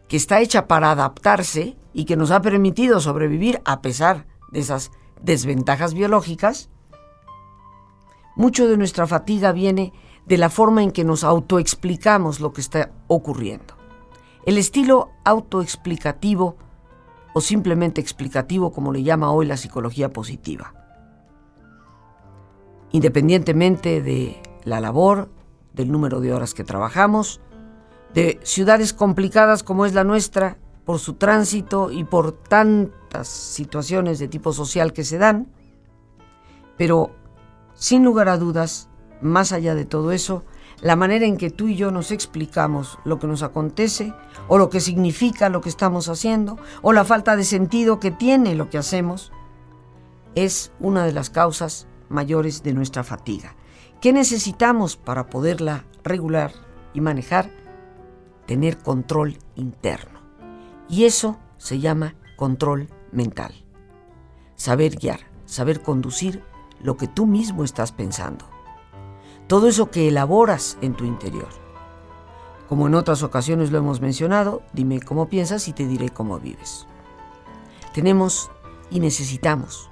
que 0.09 0.17
está 0.17 0.41
hecha 0.41 0.67
para 0.67 0.91
adaptarse 0.91 1.77
y 1.93 2.05
que 2.05 2.17
nos 2.17 2.31
ha 2.31 2.43
permitido 2.43 3.01
sobrevivir 3.01 3.61
a 3.65 3.83
pesar 3.83 4.27
de 4.51 4.61
esas 4.61 4.91
desventajas 5.23 5.95
biológicas, 5.95 6.71
mucho 8.37 8.69
de 8.69 8.77
nuestra 8.77 9.07
fatiga 9.07 9.53
viene 9.53 9.93
de 10.27 10.39
la 10.39 10.49
forma 10.49 10.83
en 10.83 10.93
que 10.93 11.05
nos 11.05 11.25
autoexplicamos 11.25 12.41
lo 12.41 12.53
que 12.53 12.61
está 12.61 12.91
ocurriendo. 13.09 13.75
El 14.47 14.57
estilo 14.57 15.11
autoexplicativo 15.25 16.57
o 17.35 17.41
simplemente 17.41 18.01
explicativo, 18.01 18.73
como 18.73 18.93
le 18.93 19.03
llama 19.03 19.33
hoy 19.33 19.47
la 19.47 19.57
psicología 19.57 20.11
positiva. 20.11 20.75
Independientemente 22.93 24.03
de 24.03 24.41
la 24.65 24.81
labor, 24.81 25.31
del 25.73 25.93
número 25.93 26.21
de 26.21 26.33
horas 26.33 26.55
que 26.55 26.65
trabajamos, 26.65 27.41
de 28.15 28.41
ciudades 28.43 28.93
complicadas 28.93 29.63
como 29.63 29.87
es 29.87 29.95
la 29.95 30.05
nuestra, 30.05 30.59
por 30.91 30.99
su 30.99 31.15
tránsito 31.15 31.93
y 31.93 32.03
por 32.03 32.33
tantas 32.33 33.29
situaciones 33.29 34.19
de 34.19 34.27
tipo 34.27 34.53
social 34.53 34.93
que 34.93 35.05
se 35.05 35.19
dan, 35.19 35.47
pero 36.77 37.15
sin 37.75 38.03
lugar 38.03 38.29
a 38.29 38.39
dudas, 38.39 38.89
más 39.23 39.53
allá 39.53 39.77
de 39.77 39.85
todo 39.85 40.11
eso, 40.11 40.43
la 40.81 40.97
manera 40.97 41.27
en 41.27 41.37
que 41.37 41.51
tú 41.51 41.69
y 41.69 41.77
yo 41.77 41.93
nos 41.93 42.11
explicamos 42.11 42.99
lo 43.05 43.21
que 43.21 43.29
nos 43.29 43.45
acontece, 43.45 44.13
o 44.49 44.59
lo 44.59 44.69
que 44.69 44.81
significa 44.81 45.49
lo 45.49 45.61
que 45.61 45.69
estamos 45.69 46.09
haciendo, 46.09 46.59
o 46.83 46.93
la 46.93 47.05
falta 47.05 47.37
de 47.37 47.45
sentido 47.45 48.01
que 48.01 48.11
tiene 48.11 48.57
lo 48.57 48.69
que 48.69 48.79
hacemos, 48.79 49.31
es 50.35 50.73
una 50.81 51.05
de 51.05 51.13
las 51.13 51.31
causas 51.31 51.87
mayores 52.09 52.65
de 52.65 52.75
nuestra 52.75 53.05
fatiga. 53.05 53.55
¿Qué 54.01 54.13
necesitamos 54.13 54.97
para 54.97 55.31
poderla 55.31 55.85
regular 56.03 56.51
y 56.95 57.01
manejar? 57.01 57.49
Tener 58.45 58.79
control 58.79 59.39
interno. 59.55 60.20
Y 60.91 61.05
eso 61.05 61.39
se 61.57 61.79
llama 61.79 62.17
control 62.37 62.89
mental. 63.13 63.55
Saber 64.57 64.97
guiar, 64.97 65.21
saber 65.47 65.81
conducir 65.81 66.43
lo 66.83 66.97
que 66.97 67.07
tú 67.07 67.27
mismo 67.27 67.65
estás 67.65 67.93
pensando 67.93 68.51
todo 69.51 69.67
eso 69.67 69.91
que 69.91 70.07
elaboras 70.07 70.79
en 70.81 70.95
tu 70.95 71.05
interior. 71.05 71.49
Como 72.69 72.87
en 72.87 72.95
otras 72.95 73.25
ocasiones 73.25 73.73
lo 73.73 73.79
hemos 73.79 74.01
mencionado, 74.01 74.63
dime 74.73 75.01
cómo 75.01 75.29
piensas 75.29 75.67
y 75.67 75.73
te 75.73 75.89
diré 75.89 76.11
cómo 76.11 76.39
vives. 76.39 76.87
Tenemos 77.93 78.53
y 78.93 79.01
necesitamos 79.01 79.91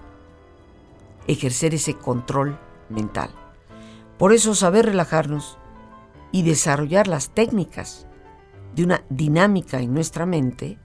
ejercer 1.27 1.75
ese 1.75 1.95
control 1.95 2.57
mental. 2.89 3.31
Por 4.17 4.33
eso 4.33 4.55
saber 4.55 4.87
relajarnos 4.87 5.59
y 6.31 6.45
desarrollar 6.45 7.09
las 7.09 7.31
técnicas 7.31 8.07
de 8.77 8.85
una 8.85 9.03
dinámica 9.11 9.81
en 9.81 9.93
nuestra 9.93 10.25
mente 10.25 10.79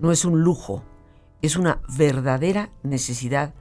no 0.00 0.10
es 0.12 0.24
un 0.24 0.42
lujo, 0.42 0.82
es 1.42 1.56
una 1.56 1.80
verdadera 1.96 2.70
necesidad 2.82 3.54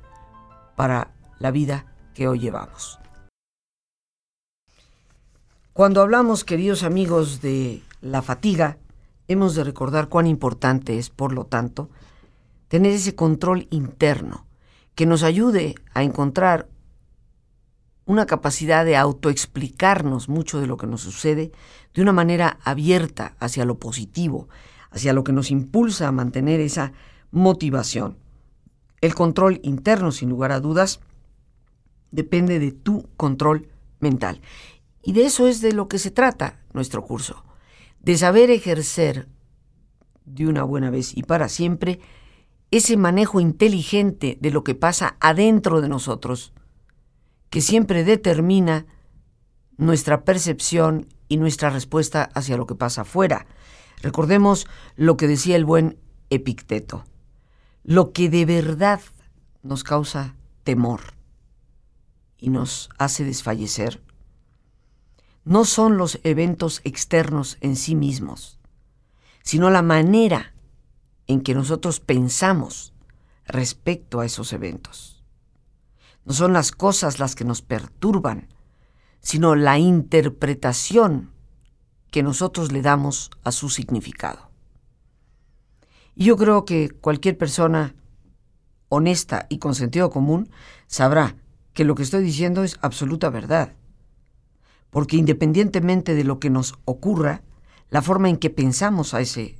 para 0.75 1.11
la 1.37 1.51
vida 1.51 1.85
que 2.13 2.27
hoy 2.27 2.39
llevamos. 2.39 2.99
Cuando 5.73 6.01
hablamos, 6.01 6.43
queridos 6.43 6.83
amigos, 6.83 7.41
de 7.41 7.83
la 8.01 8.21
fatiga, 8.21 8.77
hemos 9.27 9.55
de 9.55 9.63
recordar 9.63 10.09
cuán 10.09 10.27
importante 10.27 10.97
es, 10.97 11.09
por 11.09 11.33
lo 11.33 11.45
tanto, 11.45 11.89
tener 12.67 12.93
ese 12.93 13.15
control 13.15 13.67
interno 13.69 14.45
que 14.95 15.05
nos 15.05 15.23
ayude 15.23 15.75
a 15.93 16.03
encontrar 16.03 16.67
una 18.05 18.25
capacidad 18.25 18.85
de 18.85 18.97
autoexplicarnos 18.97 20.29
mucho 20.29 20.59
de 20.59 20.67
lo 20.67 20.77
que 20.77 20.87
nos 20.87 21.01
sucede 21.01 21.51
de 21.93 22.01
una 22.01 22.11
manera 22.11 22.59
abierta 22.63 23.35
hacia 23.39 23.65
lo 23.65 23.77
positivo, 23.77 24.49
hacia 24.91 25.13
lo 25.13 25.23
que 25.23 25.33
nos 25.33 25.51
impulsa 25.51 26.07
a 26.07 26.11
mantener 26.11 26.59
esa 26.59 26.93
motivación. 27.31 28.17
El 29.01 29.15
control 29.15 29.59
interno, 29.63 30.11
sin 30.11 30.29
lugar 30.29 30.51
a 30.51 30.59
dudas, 30.59 30.99
depende 32.11 32.59
de 32.59 32.71
tu 32.71 33.07
control 33.17 33.69
mental. 33.99 34.41
Y 35.01 35.13
de 35.13 35.25
eso 35.25 35.47
es 35.47 35.61
de 35.61 35.73
lo 35.73 35.87
que 35.87 35.99
se 35.99 36.11
trata 36.11 36.59
nuestro 36.73 37.03
curso, 37.03 37.43
de 38.01 38.17
saber 38.17 38.49
ejercer 38.51 39.27
de 40.25 40.47
una 40.47 40.63
buena 40.63 40.89
vez 40.89 41.15
y 41.17 41.23
para 41.23 41.49
siempre 41.49 41.99
ese 42.71 42.97
manejo 42.97 43.39
inteligente 43.39 44.37
de 44.39 44.51
lo 44.51 44.63
que 44.63 44.75
pasa 44.75 45.15
adentro 45.19 45.81
de 45.81 45.89
nosotros, 45.89 46.53
que 47.49 47.61
siempre 47.61 48.03
determina 48.03 48.85
nuestra 49.77 50.23
percepción 50.23 51.07
y 51.27 51.37
nuestra 51.37 51.69
respuesta 51.69 52.29
hacia 52.33 52.57
lo 52.57 52.67
que 52.67 52.75
pasa 52.75 53.01
afuera. 53.01 53.47
Recordemos 54.01 54.67
lo 54.95 55.17
que 55.17 55.27
decía 55.27 55.55
el 55.55 55.65
buen 55.65 55.99
Epicteto. 56.29 57.05
Lo 57.83 58.11
que 58.13 58.29
de 58.29 58.45
verdad 58.45 59.01
nos 59.63 59.83
causa 59.83 60.35
temor 60.63 61.01
y 62.37 62.49
nos 62.49 62.89
hace 62.97 63.23
desfallecer 63.23 64.01
no 65.49 65.65
son 65.65 65.97
los 65.97 66.19
eventos 66.23 66.79
externos 66.83 67.57
en 67.61 67.75
sí 67.75 67.95
mismos, 67.95 68.59
sino 69.41 69.71
la 69.71 69.81
manera 69.81 70.53
en 71.25 71.41
que 71.41 71.55
nosotros 71.55 71.99
pensamos 71.99 72.93
respecto 73.45 74.19
a 74.19 74.25
esos 74.25 74.53
eventos. 74.53 75.23
No 76.23 76.33
son 76.33 76.53
las 76.53 76.71
cosas 76.71 77.17
las 77.17 77.33
que 77.33 77.45
nos 77.45 77.63
perturban, 77.63 78.49
sino 79.21 79.55
la 79.55 79.79
interpretación 79.79 81.31
que 82.11 82.23
nosotros 82.23 82.71
le 82.71 82.81
damos 82.81 83.31
a 83.43 83.51
su 83.51 83.69
significado. 83.69 84.49
Y 86.15 86.25
yo 86.25 86.37
creo 86.37 86.65
que 86.65 86.89
cualquier 86.89 87.37
persona 87.37 87.95
honesta 88.89 89.45
y 89.49 89.59
con 89.59 89.75
sentido 89.75 90.09
común 90.09 90.49
sabrá 90.87 91.35
que 91.73 91.85
lo 91.85 91.95
que 91.95 92.03
estoy 92.03 92.23
diciendo 92.23 92.63
es 92.63 92.77
absoluta 92.81 93.29
verdad 93.29 93.73
porque 94.89 95.17
independientemente 95.17 96.15
de 96.15 96.23
lo 96.23 96.39
que 96.39 96.49
nos 96.49 96.75
ocurra, 96.85 97.43
la 97.89 98.01
forma 98.01 98.29
en 98.29 98.37
que 98.37 98.49
pensamos 98.49 99.13
a 99.13 99.21
ese 99.21 99.55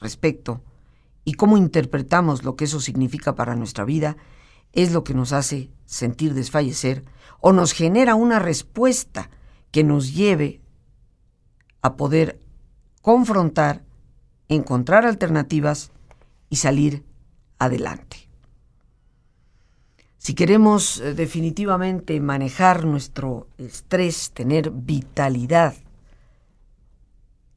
respecto 0.00 0.62
y 1.24 1.34
cómo 1.34 1.56
interpretamos 1.56 2.44
lo 2.44 2.56
que 2.56 2.64
eso 2.64 2.80
significa 2.80 3.34
para 3.34 3.54
nuestra 3.54 3.84
vida 3.84 4.16
es 4.72 4.92
lo 4.92 5.04
que 5.04 5.14
nos 5.14 5.32
hace 5.32 5.70
sentir 5.84 6.34
desfallecer 6.34 7.04
o 7.40 7.52
nos 7.52 7.72
genera 7.72 8.14
una 8.14 8.38
respuesta 8.38 9.30
que 9.70 9.84
nos 9.84 10.14
lleve 10.14 10.60
a 11.82 11.96
poder 11.96 12.40
confrontar, 13.02 13.82
encontrar 14.48 15.04
alternativas 15.04 15.90
y 16.48 16.56
salir 16.56 17.04
adelante. 17.58 18.28
Si 20.18 20.34
queremos 20.34 21.00
eh, 21.00 21.14
definitivamente 21.14 22.20
manejar 22.20 22.84
nuestro 22.84 23.48
estrés, 23.58 24.30
tener 24.30 24.70
vitalidad, 24.70 25.74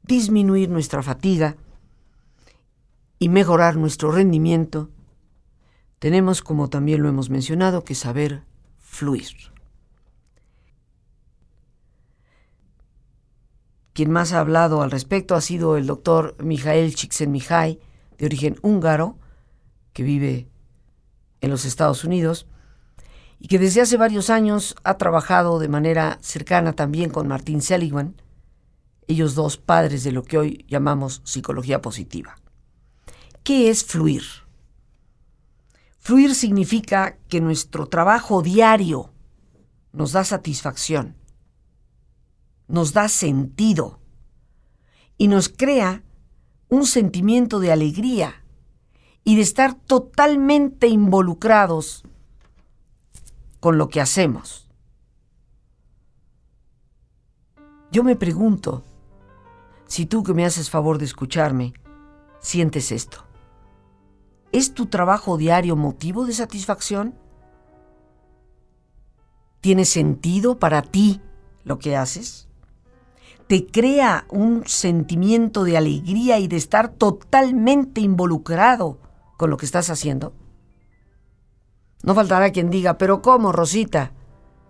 disminuir 0.02 0.68
nuestra 0.68 1.02
fatiga 1.02 1.56
y 3.20 3.28
mejorar 3.28 3.76
nuestro 3.76 4.10
rendimiento, 4.10 4.90
tenemos, 6.00 6.42
como 6.42 6.68
también 6.68 7.02
lo 7.02 7.08
hemos 7.08 7.30
mencionado, 7.30 7.84
que 7.84 7.94
saber 7.94 8.42
fluir. 8.78 9.55
Quien 13.96 14.10
más 14.10 14.34
ha 14.34 14.40
hablado 14.40 14.82
al 14.82 14.90
respecto 14.90 15.34
ha 15.34 15.40
sido 15.40 15.78
el 15.78 15.86
doctor 15.86 16.36
Mijael 16.44 16.94
Csikszentmihalyi, 16.94 17.80
de 18.18 18.26
origen 18.26 18.56
húngaro, 18.60 19.16
que 19.94 20.02
vive 20.02 20.50
en 21.40 21.48
los 21.48 21.64
Estados 21.64 22.04
Unidos, 22.04 22.46
y 23.38 23.48
que 23.48 23.58
desde 23.58 23.80
hace 23.80 23.96
varios 23.96 24.28
años 24.28 24.76
ha 24.84 24.98
trabajado 24.98 25.58
de 25.58 25.68
manera 25.68 26.18
cercana 26.20 26.74
también 26.74 27.08
con 27.08 27.26
Martín 27.26 27.62
Seligman, 27.62 28.20
ellos 29.06 29.34
dos 29.34 29.56
padres 29.56 30.04
de 30.04 30.12
lo 30.12 30.24
que 30.24 30.36
hoy 30.36 30.66
llamamos 30.68 31.22
psicología 31.24 31.80
positiva. 31.80 32.36
¿Qué 33.44 33.70
es 33.70 33.82
fluir? 33.82 34.24
Fluir 36.00 36.34
significa 36.34 37.16
que 37.28 37.40
nuestro 37.40 37.86
trabajo 37.86 38.42
diario 38.42 39.10
nos 39.92 40.12
da 40.12 40.22
satisfacción, 40.22 41.16
nos 42.68 42.92
da 42.92 43.08
sentido 43.08 44.00
y 45.18 45.28
nos 45.28 45.48
crea 45.48 46.02
un 46.68 46.86
sentimiento 46.86 47.60
de 47.60 47.72
alegría 47.72 48.42
y 49.24 49.36
de 49.36 49.42
estar 49.42 49.74
totalmente 49.74 50.88
involucrados 50.88 52.04
con 53.60 53.78
lo 53.78 53.88
que 53.88 54.00
hacemos. 54.00 54.68
Yo 57.90 58.04
me 58.04 58.16
pregunto, 58.16 58.84
si 59.86 60.06
tú 60.06 60.22
que 60.22 60.34
me 60.34 60.44
haces 60.44 60.70
favor 60.70 60.98
de 60.98 61.04
escucharme, 61.04 61.72
sientes 62.40 62.92
esto. 62.92 63.24
¿Es 64.52 64.74
tu 64.74 64.86
trabajo 64.86 65.36
diario 65.36 65.76
motivo 65.76 66.26
de 66.26 66.32
satisfacción? 66.32 67.14
¿Tiene 69.60 69.84
sentido 69.84 70.58
para 70.58 70.82
ti 70.82 71.20
lo 71.64 71.78
que 71.78 71.96
haces? 71.96 72.48
¿Te 73.46 73.66
crea 73.66 74.26
un 74.28 74.66
sentimiento 74.66 75.62
de 75.62 75.76
alegría 75.76 76.38
y 76.40 76.48
de 76.48 76.56
estar 76.56 76.88
totalmente 76.88 78.00
involucrado 78.00 78.98
con 79.36 79.50
lo 79.50 79.56
que 79.56 79.66
estás 79.66 79.88
haciendo? 79.88 80.32
No 82.02 82.14
faltará 82.14 82.50
quien 82.50 82.70
diga, 82.70 82.98
pero 82.98 83.22
¿cómo, 83.22 83.52
Rosita? 83.52 84.12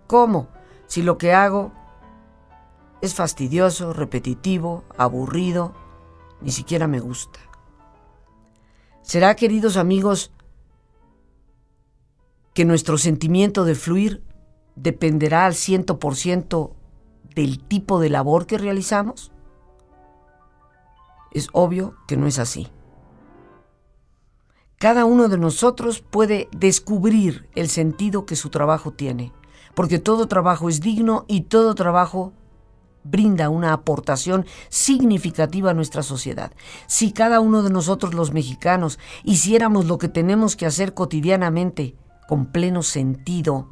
¿Cómo? 0.07 0.49
Si 0.87 1.03
lo 1.03 1.17
que 1.17 1.33
hago 1.33 1.73
es 3.01 3.15
fastidioso, 3.15 3.95
repetitivo, 3.95 4.85
aburrido, 4.99 5.73
ni 6.43 6.51
siquiera 6.51 6.87
me 6.87 7.01
gusta. 7.01 7.41
¿Será, 9.01 9.37
queridos 9.37 9.79
amigos, 9.79 10.33
que 12.53 12.67
nuestro 12.67 12.99
sentimiento 12.99 13.65
de 13.65 13.75
fluir 13.75 14.23
dependerá 14.75 15.47
al 15.47 15.55
ciento 15.55 15.99
por 15.99 16.15
ciento 16.17 16.76
del 17.37 17.63
tipo 17.63 18.01
de 18.01 18.11
labor 18.11 18.47
que 18.47 18.59
realizamos? 18.59 19.31
Es 21.31 21.49
obvio 21.53 21.95
que 22.09 22.17
no 22.17 22.27
es 22.27 22.41
así. 22.41 22.69
Cada 24.79 25.05
uno 25.05 25.29
de 25.29 25.39
nosotros 25.39 26.01
puede 26.01 26.49
descubrir 26.51 27.49
el 27.55 27.69
sentido 27.69 28.27
que 28.27 28.37
su 28.37 28.51
trabajo 28.51 28.93
tiene, 28.93 29.33
porque 29.75 29.99
todo 29.99 30.29
trabajo 30.29 30.69
es 30.69 30.81
digno 30.81 31.25
y 31.29 31.43
todo 31.43 31.75
trabajo 31.75 32.33
brinda 33.05 33.51
una 33.51 33.73
aportación 33.73 34.47
significativa 34.69 35.71
a 35.71 35.75
nuestra 35.75 36.03
sociedad. 36.03 36.53
Si 36.87 37.13
cada 37.13 37.41
uno 37.41 37.63
de 37.63 37.71
nosotros 37.71 38.15
los 38.15 38.33
mexicanos 38.33 38.99
hiciéramos 39.25 39.87
lo 39.87 39.99
que 39.99 40.09
tenemos 40.09 40.57
que 40.57 40.67
hacer 40.67 40.95
cotidianamente 40.95 41.95
con 42.29 42.47
pleno 42.47 42.83
sentido 42.83 43.69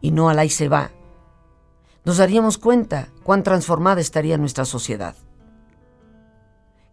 y 0.00 0.12
no 0.12 0.28
al 0.28 0.38
ahí 0.38 0.50
se 0.50 0.68
va, 0.68 0.92
nos 2.04 2.18
daríamos 2.18 2.58
cuenta 2.58 3.08
cuán 3.22 3.42
transformada 3.42 4.00
estaría 4.00 4.36
nuestra 4.36 4.64
sociedad. 4.64 5.16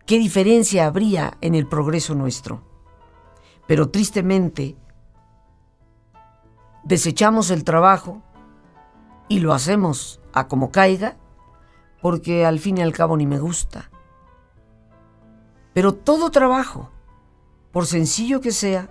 ¿Qué 0.06 0.18
diferencia 0.18 0.86
habría 0.86 1.38
en 1.42 1.54
el 1.54 1.68
progreso 1.68 2.16
nuestro? 2.16 2.64
Pero 3.68 3.90
tristemente, 3.90 4.76
desechamos 6.84 7.52
el 7.52 7.64
trabajo 7.64 8.22
y 9.28 9.40
lo 9.40 9.54
hacemos 9.54 10.20
a 10.34 10.48
como 10.48 10.72
caiga, 10.72 11.18
porque 12.02 12.46
al 12.46 12.60
fin 12.60 12.78
y 12.78 12.82
al 12.82 12.94
cabo 12.94 13.16
ni 13.16 13.28
me 13.28 13.40
gusta. 13.40 13.92
Pero 15.74 15.94
todo 15.94 16.32
trabajo, 16.32 16.90
por 17.72 17.86
sencillo 17.86 18.42
que 18.42 18.52
sea, 18.52 18.90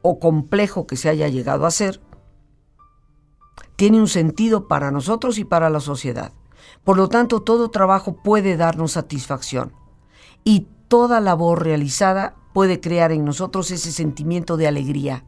o 0.00 0.18
complejo 0.18 0.86
que 0.86 0.96
se 0.96 1.08
haya 1.08 1.28
llegado 1.28 1.66
a 1.66 1.70
ser, 1.70 2.00
tiene 3.78 3.98
un 3.98 4.08
sentido 4.08 4.68
para 4.68 4.90
nosotros 4.90 5.38
y 5.38 5.44
para 5.44 5.70
la 5.70 5.80
sociedad. 5.80 6.32
Por 6.84 6.98
lo 6.98 7.08
tanto, 7.08 7.40
todo 7.40 7.70
trabajo 7.70 8.16
puede 8.22 8.58
darnos 8.58 8.92
satisfacción 8.92 9.72
y 10.44 10.66
toda 10.88 11.20
labor 11.20 11.64
realizada 11.64 12.36
puede 12.52 12.80
crear 12.80 13.12
en 13.12 13.24
nosotros 13.24 13.70
ese 13.70 13.90
sentimiento 13.90 14.58
de 14.58 14.68
alegría 14.68 15.24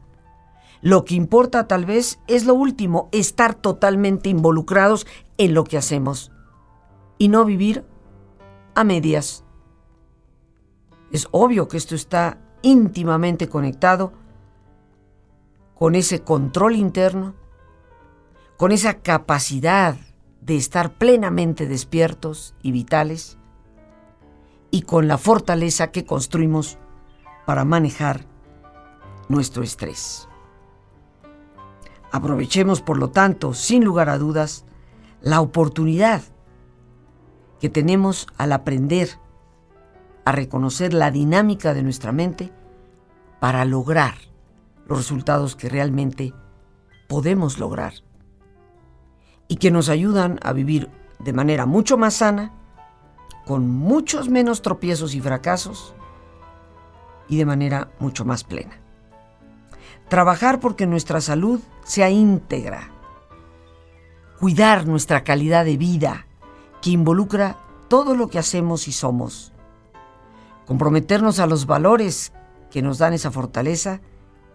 lo 0.81 1.05
que 1.05 1.13
importa 1.13 1.67
tal 1.67 1.85
vez 1.85 2.19
es 2.27 2.45
lo 2.45 2.55
último, 2.55 3.07
estar 3.11 3.53
totalmente 3.53 4.29
involucrados 4.29 5.05
en 5.37 5.53
lo 5.53 5.63
que 5.63 5.77
hacemos 5.77 6.31
y 7.19 7.27
no 7.27 7.45
vivir 7.45 7.85
a 8.73 8.83
medias. 8.83 9.45
Es 11.11 11.27
obvio 11.31 11.67
que 11.67 11.77
esto 11.77 11.93
está 11.93 12.39
íntimamente 12.63 13.47
conectado 13.47 14.13
con 15.75 15.93
ese 15.93 16.23
control 16.23 16.75
interno, 16.75 17.35
con 18.61 18.71
esa 18.71 18.99
capacidad 18.99 19.95
de 20.39 20.55
estar 20.55 20.93
plenamente 20.93 21.65
despiertos 21.65 22.53
y 22.61 22.71
vitales 22.71 23.39
y 24.69 24.83
con 24.83 25.07
la 25.07 25.17
fortaleza 25.17 25.89
que 25.89 26.05
construimos 26.05 26.77
para 27.47 27.65
manejar 27.65 28.27
nuestro 29.29 29.63
estrés. 29.63 30.27
Aprovechemos, 32.11 32.83
por 32.83 32.99
lo 32.99 33.09
tanto, 33.09 33.55
sin 33.55 33.83
lugar 33.83 34.09
a 34.09 34.19
dudas, 34.19 34.63
la 35.21 35.41
oportunidad 35.41 36.21
que 37.59 37.69
tenemos 37.69 38.27
al 38.37 38.51
aprender 38.51 39.09
a 40.23 40.33
reconocer 40.33 40.93
la 40.93 41.09
dinámica 41.09 41.73
de 41.73 41.81
nuestra 41.81 42.11
mente 42.11 42.53
para 43.39 43.65
lograr 43.65 44.13
los 44.85 44.99
resultados 44.99 45.55
que 45.55 45.67
realmente 45.67 46.35
podemos 47.07 47.57
lograr 47.57 47.93
y 49.51 49.57
que 49.57 49.69
nos 49.69 49.89
ayudan 49.89 50.39
a 50.43 50.53
vivir 50.53 50.89
de 51.19 51.33
manera 51.33 51.65
mucho 51.65 51.97
más 51.97 52.13
sana, 52.13 52.53
con 53.45 53.67
muchos 53.67 54.29
menos 54.29 54.61
tropiezos 54.61 55.13
y 55.13 55.19
fracasos 55.19 55.93
y 57.27 57.35
de 57.35 57.45
manera 57.45 57.91
mucho 57.99 58.23
más 58.23 58.45
plena. 58.45 58.79
Trabajar 60.07 60.61
porque 60.61 60.87
nuestra 60.87 61.19
salud 61.19 61.59
sea 61.83 62.09
íntegra. 62.09 62.91
Cuidar 64.39 64.87
nuestra 64.87 65.25
calidad 65.25 65.65
de 65.65 65.75
vida, 65.75 66.27
que 66.81 66.91
involucra 66.91 67.57
todo 67.89 68.15
lo 68.15 68.29
que 68.29 68.39
hacemos 68.39 68.87
y 68.87 68.93
somos. 68.93 69.51
Comprometernos 70.65 71.39
a 71.39 71.45
los 71.45 71.65
valores 71.65 72.31
que 72.69 72.81
nos 72.81 72.99
dan 72.99 73.11
esa 73.11 73.31
fortaleza 73.31 73.99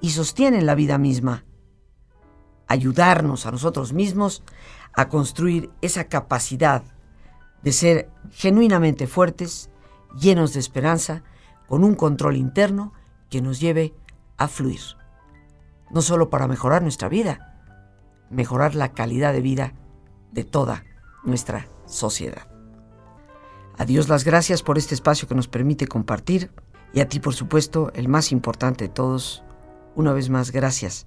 y 0.00 0.12
sostienen 0.12 0.64
la 0.64 0.74
vida 0.74 0.96
misma. 0.96 1.44
Ayudarnos 2.66 3.46
a 3.46 3.50
nosotros 3.50 3.92
mismos 3.92 4.42
a 4.94 5.08
construir 5.08 5.70
esa 5.82 6.04
capacidad 6.04 6.82
de 7.62 7.72
ser 7.72 8.10
genuinamente 8.30 9.06
fuertes, 9.06 9.70
llenos 10.18 10.52
de 10.52 10.60
esperanza, 10.60 11.22
con 11.66 11.84
un 11.84 11.94
control 11.94 12.36
interno 12.36 12.92
que 13.28 13.40
nos 13.40 13.60
lleve 13.60 13.94
a 14.36 14.48
fluir 14.48 14.80
no 15.90 16.02
solo 16.02 16.30
para 16.30 16.48
mejorar 16.48 16.82
nuestra 16.82 17.08
vida, 17.08 17.62
mejorar 18.30 18.74
la 18.74 18.92
calidad 18.92 19.32
de 19.32 19.40
vida 19.40 19.72
de 20.32 20.44
toda 20.44 20.84
nuestra 21.24 21.68
sociedad. 21.86 22.48
A 23.78 23.84
Dios 23.84 24.08
las 24.08 24.24
gracias 24.24 24.62
por 24.62 24.78
este 24.78 24.94
espacio 24.94 25.28
que 25.28 25.34
nos 25.34 25.48
permite 25.48 25.86
compartir 25.86 26.50
y 26.92 27.00
a 27.00 27.08
ti, 27.08 27.20
por 27.20 27.34
supuesto, 27.34 27.92
el 27.94 28.08
más 28.08 28.32
importante 28.32 28.84
de 28.84 28.94
todos, 28.94 29.44
una 29.94 30.12
vez 30.12 30.30
más 30.30 30.50
gracias 30.50 31.06